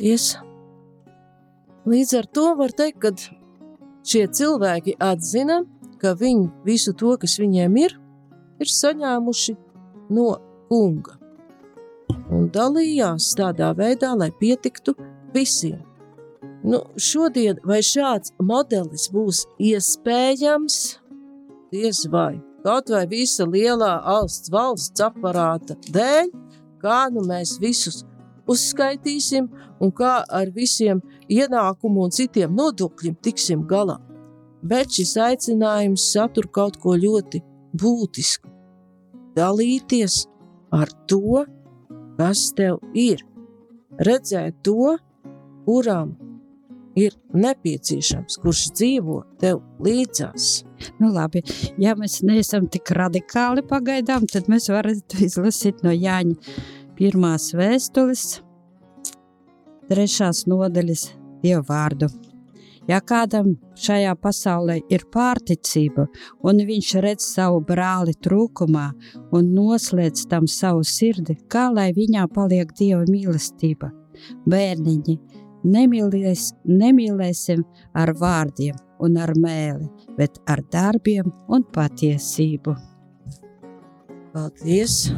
Tiesa. 0.00 0.46
Līdz 1.90 2.16
ar 2.16 2.26
to 2.36 2.46
var 2.56 2.72
teikt, 2.76 3.00
ka 3.02 3.12
šie 4.06 4.26
cilvēki 4.36 4.96
atzina, 5.04 5.62
ka 6.00 6.14
viņi 6.16 6.48
visu 6.64 6.96
to, 6.96 7.16
kas 7.20 7.38
viņiem 7.40 7.80
ir, 7.84 7.96
ir 8.60 8.76
saņēmuši 8.80 9.56
no 10.16 10.28
kunga 10.70 11.19
un 12.30 12.48
dalījās 12.54 13.32
tādā 13.38 13.72
veidā, 13.76 14.12
lai 14.16 14.30
pietiktu 14.40 14.94
visiem. 15.34 15.80
Nu, 16.64 16.82
šodien 17.00 17.60
vai 17.64 17.80
šāds 17.84 18.34
modelis 18.42 19.08
būs 19.12 19.46
iespējams, 19.58 20.76
diez 21.72 22.04
vai 22.12 22.40
kaut 22.64 22.92
vai 22.92 23.06
visa 23.08 23.46
lielā 23.48 23.94
valsts 24.04 24.52
valsts 24.52 25.00
aparāta 25.00 25.78
dēļ, 25.94 26.28
kā 26.82 27.00
nu 27.14 27.24
mēs 27.24 27.56
visus 27.62 28.02
uzskaitīsim 28.50 29.48
un 29.80 29.92
kā 29.96 30.20
ar 30.28 30.52
visiem 30.52 31.00
ienākumu 31.32 32.04
un 32.04 32.12
citiem 32.12 32.52
nodokļiem 32.56 33.16
tiksim 33.24 33.64
galā 33.70 33.96
bet 34.62 34.92
šis 34.92 35.14
aicinājums 35.20 36.10
satur 36.12 36.48
kaut 36.52 36.76
ko 36.80 36.96
ļoti 36.98 37.40
būtisku. 37.80 38.50
Dalīties 39.36 40.24
ar 40.74 40.90
to, 41.08 41.44
kas 42.20 42.50
tev 42.52 42.82
ir, 42.92 43.22
redzēt 44.04 44.58
to, 44.66 44.96
kuram 45.64 46.12
ir 46.98 47.14
nepieciešams, 47.32 48.36
kurš 48.42 48.64
dzīvo 48.76 49.20
tev 49.40 49.62
līdzās. 49.80 50.50
Nu, 51.00 51.12
labi, 51.14 51.40
ja 51.80 51.94
mēs 51.96 52.18
neesam 52.26 52.66
tik 52.72 52.92
radikāli 52.96 53.64
pagaidām, 53.70 54.26
tad 54.28 54.50
mēs 54.52 54.68
varam 54.72 55.00
izlasīt 55.24 55.80
no 55.86 55.94
Jāņa 55.96 56.36
pirmās 56.98 57.54
vēstules, 57.56 58.26
trešās 59.88 60.44
nodaļas 60.50 61.08
Dievu 61.40 61.64
vārdu. 61.70 62.10
Ja 62.88 63.00
kādam 63.04 63.52
šajā 63.78 64.14
pasaulē 64.22 64.78
ir 64.92 65.04
pārticība, 65.12 66.06
un 66.46 66.62
viņš 66.66 66.92
redz 67.04 67.26
savu 67.34 67.60
brāli 67.66 68.14
trūkumā 68.24 68.86
un 69.36 69.50
noslēdz 69.54 70.24
tam 70.30 70.48
savu 70.48 70.84
sirdi, 70.86 71.36
kā 71.52 71.68
lai 71.74 71.90
viņā 71.96 72.26
paliek 72.34 72.72
dieva 72.78 73.04
mīlestība? 73.10 73.92
Bērniņi, 74.48 75.16
nemīlēs, 75.64 76.50
nemīlēsim 76.68 77.64
ar 77.96 78.14
vārdiem 78.16 78.76
un 79.00 79.16
ar 79.20 79.34
mēli, 79.36 79.88
bet 80.16 80.40
ar 80.48 80.64
darbiem 80.72 81.30
un 81.48 81.64
patiesību. 81.76 82.76
Paldies! 84.32 85.10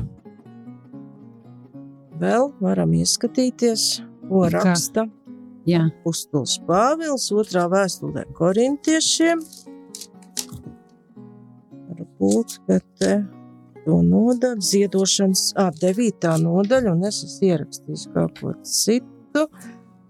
Vēl 2.23 2.53
varam 2.63 2.93
ieskatīties, 2.95 3.89
ko 4.29 4.47
raksta. 4.53 5.09
Kā? 5.09 5.22
Jā. 5.69 5.85
Pustulis 6.03 6.57
Pāvils, 6.67 7.29
otrā 7.35 7.69
vēstulē 7.71 8.25
korintiešiem. 8.35 9.43
Varbūt, 11.93 12.57
ka 12.67 12.81
te 12.99 13.13
to 13.85 13.99
nodaļu, 14.07 14.63
ziedošanas, 14.67 15.45
ā, 15.59 15.69
devītā 15.79 16.35
nodaļa, 16.43 16.95
un 16.97 17.07
es 17.07 17.23
esmu 17.27 17.51
ierakstījis 17.53 18.09
kaut 18.15 18.41
ko 18.43 18.55
citu, 18.67 19.47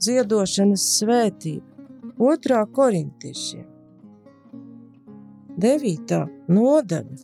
ziedošanas 0.03 0.87
svētība. 0.99 1.69
Otrā 2.23 2.63
korintiešiem. 2.73 3.67
Devītā 5.61 6.25
nodaļa. 6.49 7.21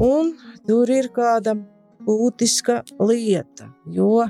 Un 0.00 0.32
tur 0.64 0.88
ir 0.92 1.10
kāda 1.12 1.52
būtiska 2.06 2.80
lieta, 3.04 3.68
jo 3.92 4.24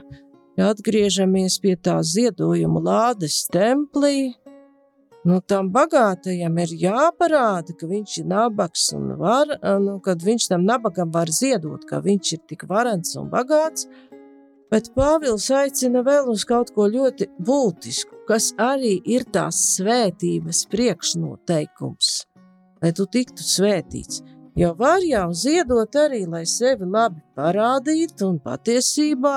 ja 0.60 0.68
atgriežamies 0.74 1.56
pie 1.62 1.72
tā 1.80 1.96
ziedojuma 2.04 2.82
lādes 2.84 3.46
templī, 3.52 4.34
nu, 5.24 5.40
tam 5.40 5.70
bagātajam 5.72 6.58
ir 6.64 6.74
jāparāda, 6.82 7.72
ka 7.78 7.88
viņš 7.88 8.18
ir 8.20 8.28
nabaks 8.28 8.90
un 8.96 9.14
var, 9.20 9.54
nu, 9.80 9.98
kad 10.04 10.20
viņš 10.24 10.50
tam 10.52 10.66
nabagam 10.68 11.12
var 11.14 11.32
ziedot, 11.32 11.86
ka 11.88 12.02
viņš 12.04 12.32
ir 12.36 12.42
tik 12.52 12.66
varens 12.68 13.16
un 13.20 13.30
bagāts, 13.32 13.88
bet 14.70 14.92
Pāvils 14.96 15.48
aicina 15.54 16.04
vēl 16.06 16.28
uz 16.30 16.44
kaut 16.48 16.74
ko 16.76 16.90
ļoti 16.92 17.30
būtisku, 17.40 18.20
kas 18.28 18.52
arī 18.60 18.98
ir 19.16 19.24
tās 19.32 19.62
svētības 19.78 20.66
priekšnoteikums, 20.72 22.12
lai 22.84 22.92
tu 22.96 23.08
tiktu 23.08 23.46
svētīts. 23.46 24.20
Jo 24.58 24.74
var 24.76 25.00
jau 25.06 25.30
ziedot 25.32 25.94
arī, 25.96 26.24
lai 26.28 26.42
sevi 26.44 26.84
labi 26.84 27.22
parādītu 27.38 28.26
un 28.28 28.40
patiesībā 28.42 29.36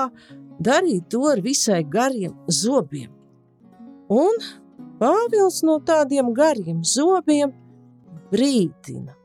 darīt 0.60 1.08
to 1.10 1.24
ar 1.30 1.40
visai 1.44 1.82
gariem 1.84 2.34
zobiem. 2.48 3.10
Un 4.10 4.38
Pāvils 5.00 5.58
no 5.66 5.80
tādiem 5.82 6.30
gariem 6.32 6.82
zobiem 6.86 7.50
brīdina. 8.30 9.16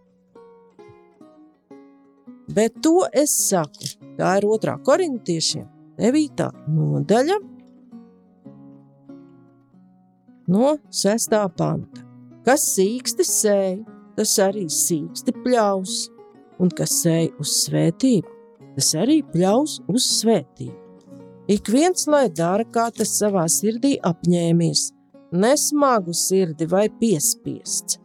Bet 2.50 2.80
to 2.82 3.04
es 3.14 3.36
saku, 3.46 3.92
tā 4.18 4.34
ir 4.40 4.48
otrā 4.50 4.74
korintiešiem, 4.82 5.68
9. 6.02 6.48
nodaļa, 6.74 7.38
no 10.50 10.74
6. 11.04 11.38
panta. 11.62 12.06
Kas 12.48 12.66
sīksti 12.74 13.30
sēž, 13.30 13.86
tas 14.18 14.36
arī 14.42 14.66
sīksti 14.74 15.38
pļaus, 15.46 16.02
un 16.60 16.74
kas 16.74 16.98
sēž 17.04 17.38
uz 17.40 17.56
svētību, 17.68 18.38
tas 18.74 18.94
arī 18.98 19.22
pļaus 19.30 19.84
uz 19.88 20.10
svētību. 20.18 20.89
Ik 21.50 21.66
viens 21.74 22.06
lai 22.06 22.28
dara, 22.30 22.62
kā 22.62 22.92
tas 22.94 23.10
savā 23.18 23.48
sirdī 23.50 23.96
apņēmies, 24.06 24.84
nesmagu 25.34 26.14
sirdi 26.14 26.68
vai 26.70 26.84
piespiests, 27.00 27.98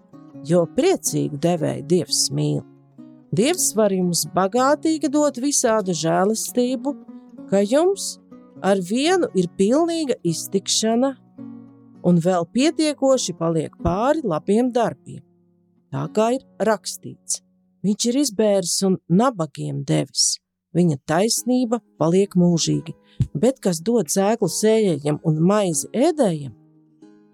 jo 0.48 0.62
priecīgu 0.76 1.36
devēju 1.44 1.84
Dievs 1.90 2.22
mīl. 2.32 2.62
Dievs 3.36 3.66
var 3.76 3.92
jums 3.92 4.22
bagātīgi 4.32 5.10
dot 5.12 5.42
visādu 5.44 5.92
žēlastību, 5.92 6.94
ka 7.50 7.60
jums 7.60 8.14
ar 8.64 8.80
vienu 8.80 9.28
ir 9.36 9.50
pilnīga 9.58 10.16
iztikšana 10.24 11.12
un 12.08 12.24
vēl 12.24 12.48
pietiekoši 12.48 13.36
paliek 13.36 13.76
pāri 13.84 14.24
labiem 14.24 14.72
darbiem. 14.72 15.20
Tā 15.92 16.08
kā 16.16 16.30
ir 16.38 16.48
rakstīts, 16.64 17.42
viņš 17.84 18.08
ir 18.08 18.22
izbēris 18.24 18.78
un 18.88 18.96
nabagiem 19.08 19.84
devis, 19.84 20.38
viņa 20.72 20.96
taisnība 21.04 21.84
paliek 22.00 22.32
mūžīgi, 22.40 22.96
bet 23.32 23.60
kas 23.64 23.80
dod 23.84 24.10
zēklu 24.12 24.48
sējējiem 24.50 25.20
un 25.24 25.40
maizi 25.40 25.88
ēdējiem, 25.94 26.52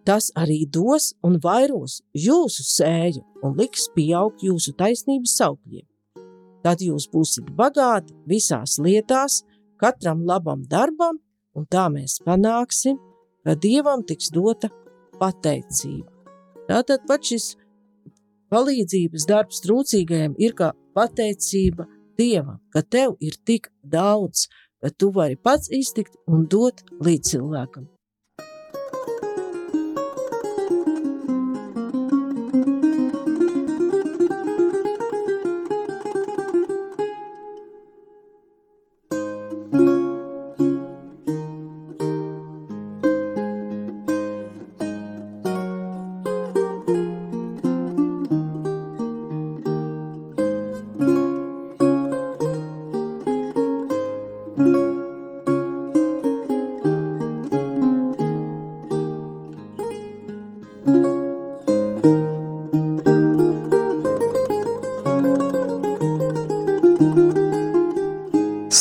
tas 0.07 0.31
arī 0.39 0.65
dos 0.67 1.13
un 1.27 1.39
vairos 1.43 2.01
jūsu 2.17 2.65
sēju 2.67 3.23
un 3.45 3.57
liks 3.59 3.89
pieaugt 3.95 4.45
jūsu 4.45 4.75
taisnības 4.79 5.37
saukļiem. 5.41 5.87
Tad 6.65 6.83
jūs 6.85 7.09
būsiet 7.13 7.49
bagāti 7.57 8.15
visās 8.29 8.77
lietās, 8.83 9.43
katram 9.81 10.27
labam 10.29 10.65
darbam, 10.69 11.21
un 11.57 11.67
tā 11.67 11.87
mēs 11.93 12.19
panāksim, 12.27 12.99
ka 13.45 13.57
Dievam 13.57 14.05
tiks 14.05 14.29
dota 14.35 14.69
pateicība. 15.21 16.09
Tātad 16.69 17.07
pat 17.09 17.25
šis 17.27 17.55
palīdzības 18.53 19.27
darbs 19.31 19.63
trūcīgajiem 19.65 20.37
ir 20.39 20.55
kā 20.59 20.73
pateicība 20.97 21.89
Dievam, 22.21 22.61
ka 22.75 22.83
tev 22.83 23.17
ir 23.25 23.39
tik 23.49 23.71
daudz, 23.81 24.49
ka 24.81 24.91
tu 24.99 25.11
vari 25.17 25.37
pats 25.37 25.71
iztikt 25.81 26.17
un 26.27 26.47
dot 26.53 26.85
līdz 27.05 27.35
cilvēkam. 27.35 27.89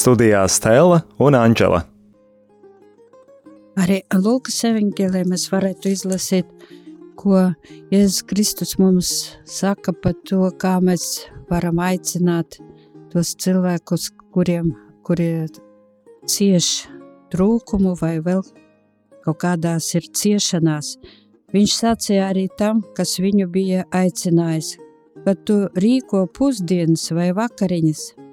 Studijā 0.09 0.47
Stela 0.49 1.03
un 1.21 1.35
Anģela. 1.37 1.83
Arī 3.77 3.99
Lūkas 4.09 4.55
evanģēlē 4.65 5.19
mēs 5.29 5.43
varētu 5.51 5.91
izlasīt, 5.93 6.47
ko 7.19 7.43
Jēzus 7.93 8.23
Kristus 8.25 8.71
mums 8.81 9.11
saka 9.45 9.93
par 9.93 10.15
to, 10.25 10.47
kā 10.57 10.79
mēs 10.81 11.27
varam 11.51 11.77
aicināt 11.85 12.57
tos 13.13 13.35
cilvēkus, 13.43 14.07
kuriem 14.33 14.71
kuri 15.05 15.45
cieš 16.25 16.87
trūkumu 17.29 17.93
vai 18.01 18.15
vēl 18.25 18.41
kaut 19.27 19.37
kādās 19.43 19.91
ir 19.93 20.07
ciešanās. 20.09 20.95
Viņš 21.53 21.75
sacīja 21.83 22.31
arī 22.31 22.47
tam, 22.57 22.81
kas 22.97 23.19
viņu 23.21 23.45
bija 23.53 23.85
aicinājis, 23.93 24.73
kad 25.27 25.45
tu 25.45 25.67
rīko 25.77 26.25
pusdienas 26.33 27.11
vai 27.13 27.29
vakariņas– 27.37 28.07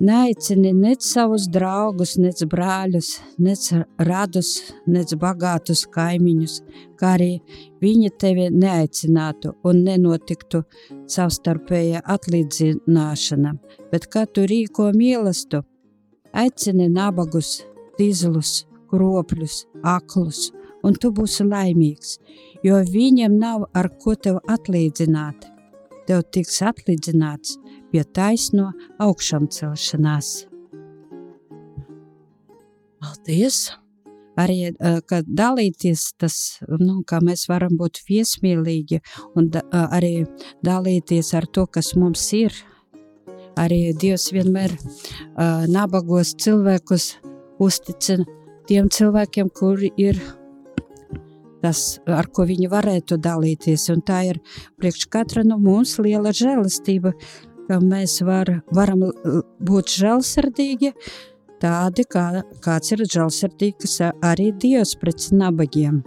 Neaicini 0.00 0.72
nec 0.74 1.04
savus 1.06 1.44
draugus, 1.54 2.16
nec 2.18 2.40
brāļus, 2.50 3.12
nec 3.38 3.68
radus, 4.02 4.48
nec 4.90 5.12
bagātus 5.14 5.84
kaimiņus, 5.94 6.56
kā 6.98 7.12
arī 7.14 7.28
viņi 7.82 8.10
tevi 8.18 8.48
neaicinātu 8.50 9.52
un 9.62 9.84
nenotiktu 9.86 10.64
savstarpēja 11.14 12.02
atlīdzināšana, 12.16 13.54
bet 13.92 14.08
kā 14.10 14.26
tu 14.26 14.48
rīko 14.50 14.90
mīlestību, 14.98 15.62
aicini 16.42 16.90
nabagus, 16.90 17.60
tīzlus, 17.94 18.64
kropļus, 18.90 19.62
aklus, 19.86 20.48
un 20.82 20.98
tu 20.98 21.14
būsi 21.14 21.46
laimīgs, 21.46 22.18
jo 22.66 22.82
viņiem 22.82 23.38
nav 23.38 23.68
ar 23.78 23.92
ko 24.02 24.18
tev 24.18 24.42
atlīdzināt. 24.50 25.52
Tev 26.04 26.26
tiks 26.34 26.58
atlīdzināts 26.66 27.54
pie 27.94 28.02
taisno 28.10 28.72
augšām 28.98 29.46
celšanās. 29.54 30.34
Paldies! 32.98 33.70
Arī 34.34 34.72
kad 35.06 35.28
dalīties, 35.30 36.08
tas, 36.18 36.36
nu, 36.80 37.04
kā 37.06 37.20
mēs 37.22 37.44
varam 37.46 37.76
būt 37.78 38.00
viesmīlīgi 38.08 38.98
un 39.38 39.46
da, 39.54 39.62
arī 39.70 40.24
dalīties 40.66 41.30
ar 41.38 41.46
to, 41.46 41.68
kas 41.70 41.92
mums 41.94 42.24
ir. 42.34 42.56
Arī 43.54 43.92
Dievs 43.94 44.32
vienmēr 44.34 44.74
uh, 44.74 45.62
nabagos 45.70 46.32
cilvēkus 46.42 47.12
uzticina 47.62 48.26
tiem 48.66 48.88
cilvēkiem, 48.90 49.52
kuri 49.54 49.92
ir 50.02 50.18
tas, 51.62 52.00
ar 52.10 52.26
ko 52.34 52.48
viņi 52.48 52.68
varētu 52.72 53.20
dalīties. 53.22 53.86
Un 53.94 54.02
tā 54.02 54.24
ir 54.32 54.42
priekš 54.80 55.06
katra 55.12 55.44
no 55.46 55.60
mums 55.62 55.94
liela 56.02 56.34
žēlastība, 56.34 57.14
ka 57.68 57.78
mēs 57.82 58.18
var, 58.26 58.50
varam 58.74 59.06
būt 59.64 59.92
žēlsirdīgi, 60.00 60.92
tādi 61.62 62.04
kā 62.10 62.26
kāds 62.64 62.94
ir 62.94 63.04
žēlsirdīgs 63.16 64.00
arī 64.24 64.50
Dievs 64.60 64.96
pret 65.00 65.28
nabagiem. 65.32 66.02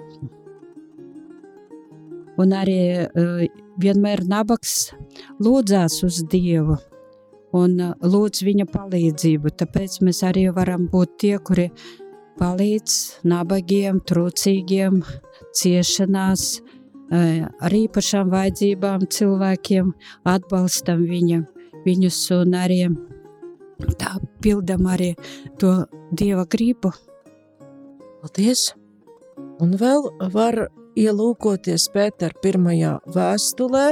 Un 2.38 2.54
arī 2.54 2.82
uh, 3.02 3.48
vienmēr 3.82 4.22
nabaks 4.30 4.92
lūdzās 5.42 6.04
uz 6.06 6.22
Dievu 6.30 6.78
un 7.58 7.80
uh, 7.82 7.96
lūdz 8.06 8.44
viņa 8.46 8.68
palīdzību. 8.70 9.56
Tāpēc 9.58 9.98
mēs 10.06 10.22
arī 10.28 10.46
varam 10.54 10.86
būt 10.92 11.16
tie, 11.24 11.34
kuri 11.42 11.72
palīdz 12.38 13.26
nabagiem, 13.26 14.04
trūcīgiem, 14.06 15.02
ciešanās, 15.58 16.46
ar 17.12 17.74
īpašām 17.74 18.32
vajadzībām 18.34 19.06
cilvēkiem, 19.14 19.94
atbalstam 20.28 21.06
viņa, 21.08 21.42
viņus 21.86 22.20
un 22.36 22.58
arī 22.58 22.82
tā 24.00 24.18
pildam 24.44 24.88
arī 24.90 25.14
to 25.62 25.86
Dieva 26.12 26.46
gribu. 26.50 26.92
Paldies! 28.22 28.74
Un 29.62 29.74
vēl 29.78 30.08
var 30.34 30.68
ielūkoties 30.98 31.90
Pētera 31.94 32.34
pirmajā 32.42 32.94
vēstulē, 33.14 33.86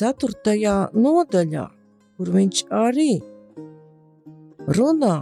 ceturtajā 0.00 0.76
nodaļā, 0.96 1.66
kur 2.16 2.32
viņš 2.36 2.62
arī 2.72 3.10
runā 4.70 5.16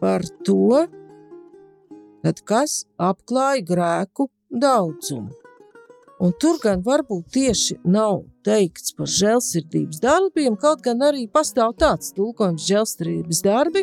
par 0.00 0.26
to, 0.44 0.84
tad 2.24 2.40
kas 2.48 2.82
apklāja 2.96 3.64
grēku 3.68 4.30
daudzumu. 4.48 5.32
Un 6.24 6.32
tur 6.40 6.56
gan 6.62 6.80
varbūt 6.86 7.34
tieši 7.34 7.80
nav 7.90 8.22
teikts 8.46 8.94
par 8.96 9.10
žēlsirdības 9.10 10.00
darbiem, 10.00 10.56
kaut 10.56 10.84
gan 10.84 11.02
arī 11.04 11.26
pastāv 11.28 11.74
tāds 11.80 12.14
tulkojums 12.16 12.64
žēlsirdības 12.64 13.42
darbi, 13.44 13.82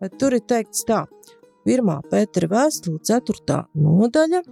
bet 0.00 0.14
tur 0.20 0.36
ir 0.38 0.44
teikts 0.48 0.86
tā, 0.88 1.02
1. 1.66 1.90
Pētera 2.12 2.48
vēstule 2.54 3.02
4. 3.04 3.58
nodaļa, 3.74 4.44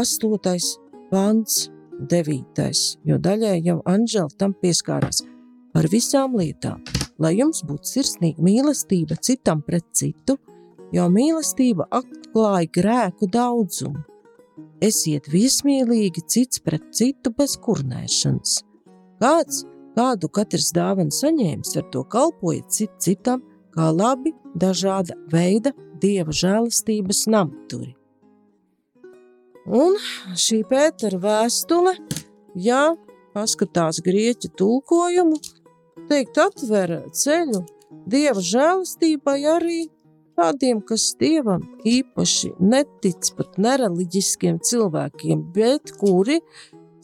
8. 0.00 0.60
pants, 1.10 1.70
9. 2.00 2.70
jo 3.04 3.18
daļai 3.18 3.58
jau 3.64 3.80
Anžela 3.88 4.30
tam 4.38 4.54
pieskārās 4.62 5.24
par 5.74 5.90
visām 5.90 6.38
lietām 6.38 6.99
lai 7.20 7.34
jums 7.38 7.62
būtu 7.66 7.92
sirsnīga 7.94 8.42
mīlestība 8.44 9.18
citam 9.20 9.60
pret 9.64 9.86
citu, 9.96 10.38
jo 10.94 11.06
mīlestība 11.12 11.86
atklāja 12.00 12.70
grēku 12.76 13.28
daudzumu. 13.30 14.02
Esiet 14.80 15.28
viesmīlīgi 15.28 16.24
cits 16.26 16.62
pret 16.64 16.86
citu 16.96 17.32
bez 17.36 17.58
kurnēšanas. 17.60 18.60
Kāds, 19.20 19.64
kādu 19.96 20.30
katrs 20.32 20.70
dāvana 20.76 21.12
saņēmis, 21.12 21.76
ar 21.76 21.86
to 21.92 22.04
kalpojiet 22.08 22.72
cit 22.72 22.96
citam, 23.04 23.44
kā 23.76 23.90
labi 23.92 24.32
dažāda 24.56 25.16
veida 25.30 25.74
dieva 26.00 26.32
žēlastības 26.32 27.26
namturi. 27.30 27.92
Un 29.68 29.98
šī 30.40 30.62
Pētera 30.66 31.20
vēstule, 31.20 31.92
ja 32.56 32.94
paskatās 33.36 34.00
grieķu 34.02 34.50
tulkojumu, 34.58 35.36
teikt 36.10 36.38
atver 36.42 36.96
ceļu 37.14 37.62
dieva 38.10 38.42
žēlastībai 38.42 39.38
arī 39.54 39.80
tādiem, 40.38 40.80
kas 40.82 41.10
dievam 41.20 41.62
īpaši 41.86 42.54
netic 42.60 43.32
pat 43.36 43.58
nereliģiskiem 43.60 44.60
cilvēkiem, 44.66 45.44
bet 45.54 45.92
kuri 46.00 46.40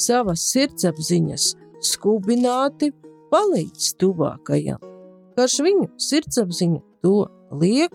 savas 0.01 0.45
sirdsapziņas 0.53 1.53
skubināti 1.85 2.93
palīdz 3.33 3.93
tuvākajam. 4.01 4.81
Karš 5.37 5.59
viņu 5.67 5.91
sirdsapziņa 6.01 6.81
to 7.05 7.27
liek, 7.61 7.93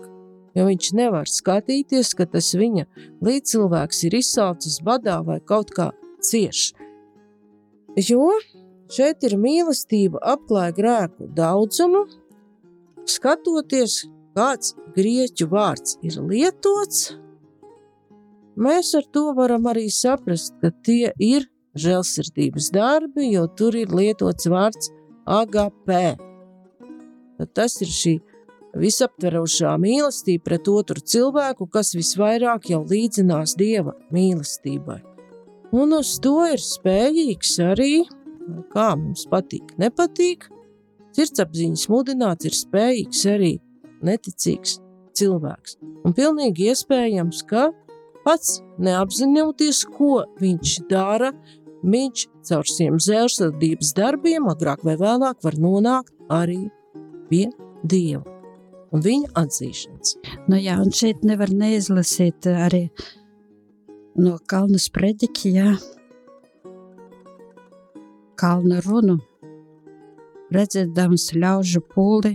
jo 0.56 0.68
viņš 0.68 0.92
nevar 0.98 1.28
skatīties, 1.30 2.12
ka 2.16 2.28
tas 2.30 2.52
viņa 2.58 2.86
līdzcilvēks 3.24 4.04
ir 4.06 4.18
izsalcis 4.20 4.78
badā 4.84 5.18
vai 5.26 5.40
kaut 5.40 5.74
kā 5.74 5.90
cieši. 6.22 6.76
Jo 8.08 8.30
šeit 8.92 9.24
ir 9.26 9.38
mīlestība 9.40 10.20
apklāja 10.34 10.74
grēku 10.76 11.28
daudzumu, 11.36 12.04
skatoties, 13.08 14.02
kāds 14.36 14.74
grieķu 14.96 15.48
vārds 15.52 15.98
ir 16.04 16.18
lietots, 16.20 17.14
mēs 18.56 18.92
ar 18.98 19.08
to 19.14 19.30
varam 19.36 19.68
arī 19.72 19.88
saprast, 19.92 20.54
ka 20.60 20.72
tie 20.84 21.12
ir 21.18 21.48
žēlsirdības 21.78 22.68
darbi, 22.74 23.30
jo 23.32 23.46
tur 23.56 23.76
ir 23.76 23.92
lietots 23.92 24.48
vārds 24.52 24.92
agapē. 25.28 26.16
Tad 27.38 27.54
tas 27.56 27.78
ir 27.82 27.90
šī 27.90 28.16
visaptverošā 28.78 29.72
mīlestība 29.80 30.46
pret 30.48 30.68
otru 30.72 31.00
cilvēku, 31.00 31.68
kas 31.72 31.92
visvairāk 31.96 32.70
jau 32.72 32.82
līdzinās 32.88 33.56
Dieva 33.60 33.96
mīlestībai. 34.12 35.00
Un 35.72 35.94
uz 35.96 36.18
to 36.20 36.36
ir 36.52 36.60
spējīgs 36.60 37.56
arī, 37.64 38.04
kā 38.72 38.92
mums 38.98 39.26
patīk, 39.30 39.74
nepatīk, 39.80 40.48
sirdsapziņas 41.16 41.88
mudināts 41.92 42.48
ir 42.48 42.56
spējīgs 42.56 43.22
arī 43.32 43.52
neticīgs 44.06 44.78
cilvēks. 45.18 45.78
Un 46.06 46.16
pilnīgi 46.16 46.70
iespējams, 46.72 47.42
ka 47.48 47.70
pats 48.26 48.60
neapzinoties, 48.82 49.84
ko 49.96 50.22
viņš 50.40 50.76
dara, 50.90 51.32
viņš 51.82 52.26
caur 52.48 52.68
šiem 52.68 52.98
zēlsirdības 53.02 53.94
darbiem 53.98 54.50
agrāk 54.52 54.84
vai 54.86 54.96
vēlāk 55.00 55.42
var 55.42 55.58
nonākt 55.58 56.14
arī 56.32 56.64
pie 57.30 57.48
Dieva 57.82 58.22
un 58.92 59.02
viņa 59.02 59.32
atzīšanas. 59.40 60.16
Nu 60.52 60.60
jā, 60.60 60.76
un 60.82 60.92
šeit 60.94 61.24
nevar 61.26 61.50
neizlasīt 61.50 62.46
arī 62.50 62.84
no 64.20 64.36
Kalnas 64.48 64.88
prediķa, 64.92 65.52
jā, 65.56 65.72
Kalna 68.40 68.80
runu, 68.84 69.18
redzēdams 70.52 71.30
ļaužu 71.36 71.82
pūli 71.92 72.32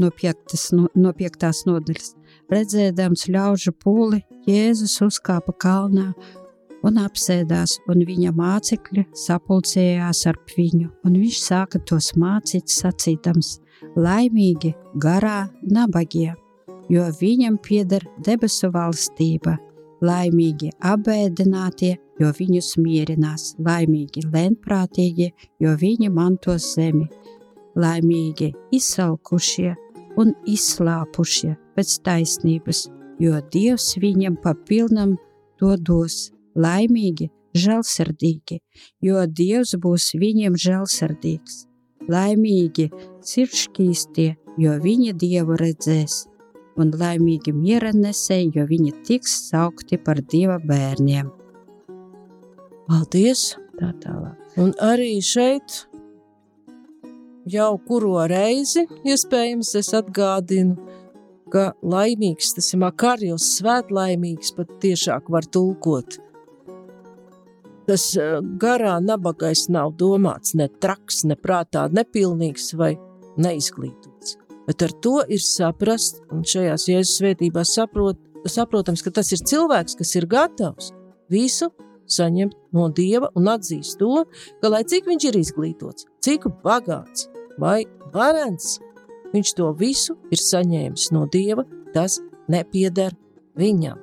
no, 0.00 0.10
piektas, 0.10 0.70
no, 0.74 0.88
no 0.94 1.12
piektās 1.16 1.64
nodaļas. 1.68 2.14
Redzēdams 2.52 3.26
ļaužu 3.32 3.74
pūli, 3.80 4.22
Jēzus 4.48 4.98
uzkāpa 5.04 5.54
kalnā 5.60 6.10
un 6.84 6.98
apsēdās, 7.00 7.78
un 7.88 8.04
viņa 8.04 8.32
mācekļi 8.36 9.06
sapulcējās 9.16 10.24
ap 10.28 10.56
viņu, 10.56 10.90
un 11.06 11.18
viņš 11.20 11.40
sāka 11.40 11.80
tos 11.88 12.12
mācīt, 12.20 12.68
sacīdams: 12.68 13.58
Laimīgi 13.96 14.74
garā 15.00 15.46
nabagie, 15.62 16.34
jo 16.92 17.06
viņam 17.20 17.56
pieder 17.64 18.04
debesu 18.24 18.70
valstība, 18.74 19.56
laimīgi 20.04 20.74
abēdinātie, 20.84 21.94
jo 22.20 22.30
viņus 22.38 22.74
mierinās, 22.80 23.54
laimīgi 23.58 24.24
lēnprātīgi, 24.30 25.30
jo 25.62 25.74
viņi 25.80 26.10
mantos 26.14 26.74
zemi, 26.76 27.06
laimīgi 27.78 28.52
izsalkušie, 28.74 29.74
un 30.20 30.32
izslāpušie 30.46 31.54
pēc 31.74 31.94
taisnības, 32.06 32.86
jo 33.22 33.40
Dievs 33.52 33.94
viņam 34.02 34.38
papilnam 34.42 35.16
to 35.58 35.74
dos 35.76 36.30
laimīgi, 36.54 37.30
žēlsirdīgi, 37.54 38.60
jo 39.02 39.24
Dievs 39.26 39.74
būs 39.82 40.12
viņiem 40.18 40.58
žēlsirdīgs. 40.58 41.64
Laimīgi 42.10 42.90
sirdsšķīstie, 43.24 44.34
jo 44.60 44.74
viņa 44.82 45.14
Dievu 45.18 45.56
redzēs, 45.58 46.24
un 46.76 46.90
laimīgi 46.98 47.54
miera 47.54 47.94
nesēji, 47.94 48.52
jo 48.58 48.66
viņi 48.70 48.92
tiks 49.06 49.38
saukti 49.48 49.98
par 49.98 50.20
Dieva 50.20 50.58
bērniem. 50.60 51.43
Paldies! 52.88 53.54
Tā 53.74 53.90
tālāk. 54.02 54.38
Un 54.60 54.70
arī 54.82 55.16
šeit 55.24 55.80
jau 57.50 57.72
kuro 57.88 58.20
reizi, 58.30 58.84
iespējams, 59.02 59.72
es 59.80 59.90
atgādinu, 59.96 60.76
ka 61.52 61.72
laimīgs 61.82 62.54
tas 62.56 62.70
ir 62.72 62.80
makarijos, 62.82 63.48
svētlaimīgs 63.58 64.54
pat 64.56 64.70
tiešāk 64.82 65.30
var 65.30 65.46
tulkot. 65.50 66.20
Tas 67.84 68.04
eh, 68.16 68.38
garā 68.60 68.96
nabagais 69.04 69.66
nav 69.72 69.92
domāts 70.00 70.54
ne 70.56 70.70
traks, 70.80 71.24
ne 71.28 71.36
prātā 71.36 71.84
nepilnīgs 71.92 72.72
vai 72.80 72.94
neizglītots. 73.36 74.38
Bet 74.64 74.80
ar 74.86 74.94
to 75.04 75.18
ir 75.28 75.42
saprast, 75.44 76.22
un 76.32 76.46
šajās 76.48 76.86
Jēzus 76.88 77.18
svētībās 77.20 77.74
saprot, 77.76 78.20
saprotams, 78.48 79.02
ka 79.04 79.12
tas 79.12 79.32
ir 79.36 79.42
cilvēks, 79.44 79.98
kas 79.98 80.14
ir 80.16 80.28
gatavs 80.30 80.94
visu 81.32 81.68
saņemt 82.10 82.56
no 82.76 82.88
Dieva 82.92 83.30
un 83.38 83.50
atzīst 83.52 83.98
to, 84.00 84.24
ka 84.60 84.70
lai 84.72 84.84
cik 84.88 85.08
viņš 85.10 85.28
ir 85.30 85.40
izglītots, 85.40 86.08
cik 86.24 86.48
bagāts, 86.64 87.28
vai 87.58 87.84
varens. 88.14 88.78
Viņš 89.34 89.54
to 89.58 89.72
visu 89.78 90.16
ir 90.30 90.40
saņēmis 90.40 91.10
no 91.14 91.26
Dieva, 91.30 91.66
tas 91.94 92.20
nepieder 92.50 93.14
viņam. 93.58 94.00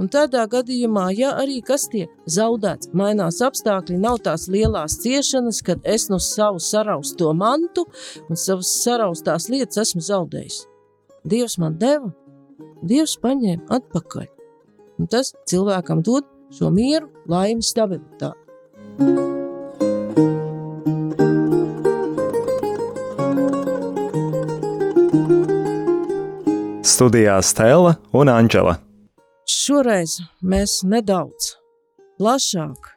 Un 0.00 0.08
tādā 0.08 0.46
gadījumā, 0.48 1.10
ja 1.12 1.34
arī 1.36 1.58
kas 1.64 1.84
tiek 1.92 2.08
zaudēts, 2.24 2.88
mainās 2.96 3.42
apstākļi, 3.44 3.98
nav 4.00 4.22
tās 4.24 4.46
lielās 4.48 4.96
ciešanas, 5.02 5.60
kad 5.66 5.84
es 5.84 6.08
no 6.08 6.16
savu 6.22 6.62
sarausto 6.64 7.34
mantu 7.36 7.84
un 8.28 8.40
savas 8.40 8.72
saraustās 8.80 9.50
lietas 9.52 9.82
esmu 9.84 10.00
zaudējis. 10.08 10.62
Dievs 11.28 11.58
man 11.60 11.76
deva, 11.78 12.08
Dievs 12.82 13.14
paņēma 13.22 13.68
atpakaļ. 13.76 14.26
Un 14.98 15.08
tas 15.10 15.32
cilvēkam 15.50 16.02
dod 16.02 16.26
šo 16.52 16.70
mieru, 16.70 17.08
laimi, 17.28 17.64
stabilitāti. 17.64 18.38
Studijā 26.82 27.40
Stela 27.42 27.96
un 28.14 28.28
Anģela. 28.30 28.76
Šoreiz 29.48 30.18
mēs 30.44 30.82
nedaudz 30.86 31.54
plašāk 32.20 32.92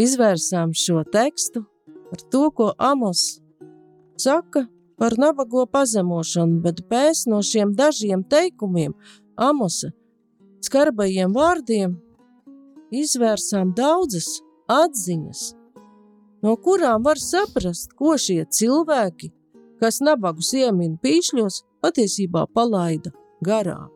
izvērsām 0.00 0.72
šo 0.76 1.02
tekstu 1.12 1.64
par 2.10 2.22
to, 2.32 2.44
ko 2.54 2.72
Amos 2.78 3.40
saka 4.16 4.66
par 5.00 5.16
nabago 5.18 5.64
pazemošanu, 5.66 6.60
bet 6.64 6.82
pēc 6.90 7.24
no 7.32 7.40
šiem 7.44 7.72
dažiem 7.76 8.22
teikumiem, 8.28 8.92
Amosa 9.36 9.92
skarbajiem 10.60 11.32
vārdiem, 11.32 11.94
izvērsām 12.90 13.74
daudzas 13.76 14.40
atziņas, 14.70 15.42
no 16.44 16.56
kurām 16.56 17.04
var 17.06 17.20
saprast, 17.20 17.94
ko 17.98 18.16
šie 18.18 18.44
cilvēki, 18.44 19.30
kas 19.80 20.00
nabagus 20.04 20.52
iemina 20.54 20.98
pīšļos, 21.02 21.62
patiesībā 21.80 22.44
palaida 22.54 23.12
garām. 23.44 23.88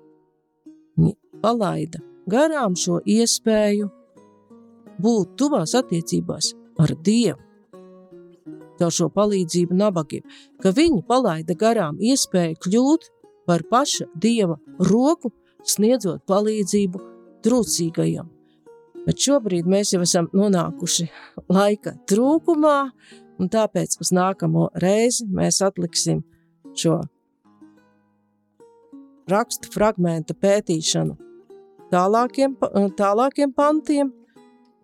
Viņi 0.96 1.16
palaida 1.42 2.00
garām 2.30 2.76
šo 2.78 3.00
iespēju 3.04 3.90
būt 5.04 5.35
tuvās 5.38 5.74
attiecībās 5.76 6.54
ar 6.80 6.94
Dievu. 7.04 7.40
Caur 8.78 8.90
šo 8.90 9.07
palīdzību 9.14 9.76
nabagiem, 9.78 10.24
ka 10.62 10.72
viņi 10.74 11.04
palaida 11.07 11.54
garām 11.54 12.00
iespēju 12.02 12.59
kļūt 12.64 13.11
par 13.46 13.62
paša 13.70 14.09
Dieva 14.18 14.57
roku, 14.90 15.30
sniedzot 15.62 16.24
palīdzību 16.26 17.02
trūcīgajam. 17.44 18.33
Bet 19.04 19.20
šobrīd 19.20 19.68
mēs 19.68 19.92
jau 19.92 20.00
esam 20.04 20.30
nonākuši 20.32 21.08
laika 21.52 21.94
trūkumā, 22.08 22.78
un 23.40 23.50
tāpēc 23.52 23.98
uz 24.00 24.12
nākamo 24.16 24.70
reizi 24.80 25.26
mēs 25.28 25.60
atliksim 25.64 26.22
šo 26.78 27.00
rakstu 29.30 29.70
fragmenta 29.72 30.36
pētīšanu 30.36 31.16
tālākiem, 31.92 32.56
tālākiem 32.98 33.52
pantiem, 33.56 34.12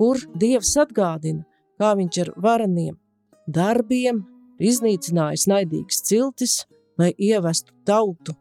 kur 0.00 0.20
Dievs 0.40 0.74
atgādina, 0.80 1.44
kā 1.80 1.94
viņš 1.98 2.20
ar 2.24 2.32
varaniem 2.44 2.96
darbiem 3.48 4.22
iznīcinājis 4.60 5.48
naidīgas 5.50 6.04
ciltis, 6.06 6.60
lai 7.00 7.12
ievestu 7.16 7.72
tautu 7.88 8.36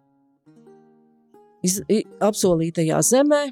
iz, 1.63 1.79
apsolītajā 2.23 2.99
zemē, 3.05 3.43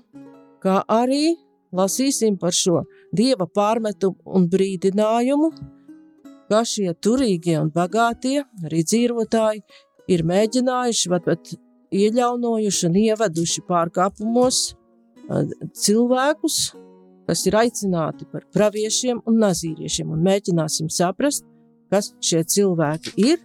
kā 0.64 0.82
arī 0.92 1.38
lasīsim 1.76 2.38
par 2.40 2.56
šo 2.56 2.84
dieva 3.16 3.48
pārmetumu 3.48 4.18
un 4.38 4.48
brīdinājumu, 4.52 5.52
ka 6.48 6.64
šie 6.64 6.94
turīgie 7.04 7.58
un 7.60 7.72
bagātie, 7.74 8.42
arī 8.64 8.84
dzīvotāji, 8.88 9.64
ir 10.08 10.24
mēģinājuši, 10.28 11.10
pat, 11.12 11.28
pat 11.28 11.54
ieļaunojuši 11.96 12.88
un 12.88 13.00
ieveduši 13.04 13.64
pārkāpumos 13.68 14.62
cilvēkus, 15.76 16.60
kas 17.28 17.44
ir 17.50 17.58
aicināti 17.60 18.28
par 18.32 18.48
praviešiem 18.56 19.20
un 19.28 19.42
nazīriešiem, 19.44 20.12
un 20.16 20.24
mēģināsim 20.24 20.92
saprast, 20.94 21.44
kas 21.92 22.14
šie 22.24 22.44
cilvēki 22.48 23.16
ir 23.28 23.44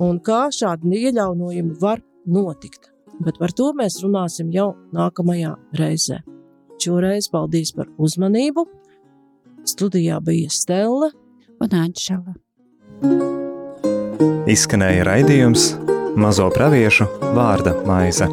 un 0.00 0.20
kā 0.24 0.46
šādi 0.52 1.04
ieļaunojumi 1.04 1.78
var 1.80 2.02
notikt. 2.26 2.90
Bet 3.24 3.38
par 3.38 3.52
to 3.54 3.70
mēs 3.76 4.00
runāsim 4.02 4.50
jau 4.52 4.72
nākamajā 4.94 5.54
reizē. 5.78 6.24
Šoreiz 6.82 7.30
paldies 7.32 7.72
par 7.76 7.88
uzmanību. 7.98 8.66
Studijā 9.64 10.18
bija 10.24 10.50
Stela 10.52 11.10
un 11.62 11.76
Anģela. 11.80 12.34
Izskanēja 14.50 15.06
raidījums 15.08 15.70
Mazo 16.20 16.50
praviešu 16.54 17.08
vārda 17.34 17.72
maize. 17.88 18.28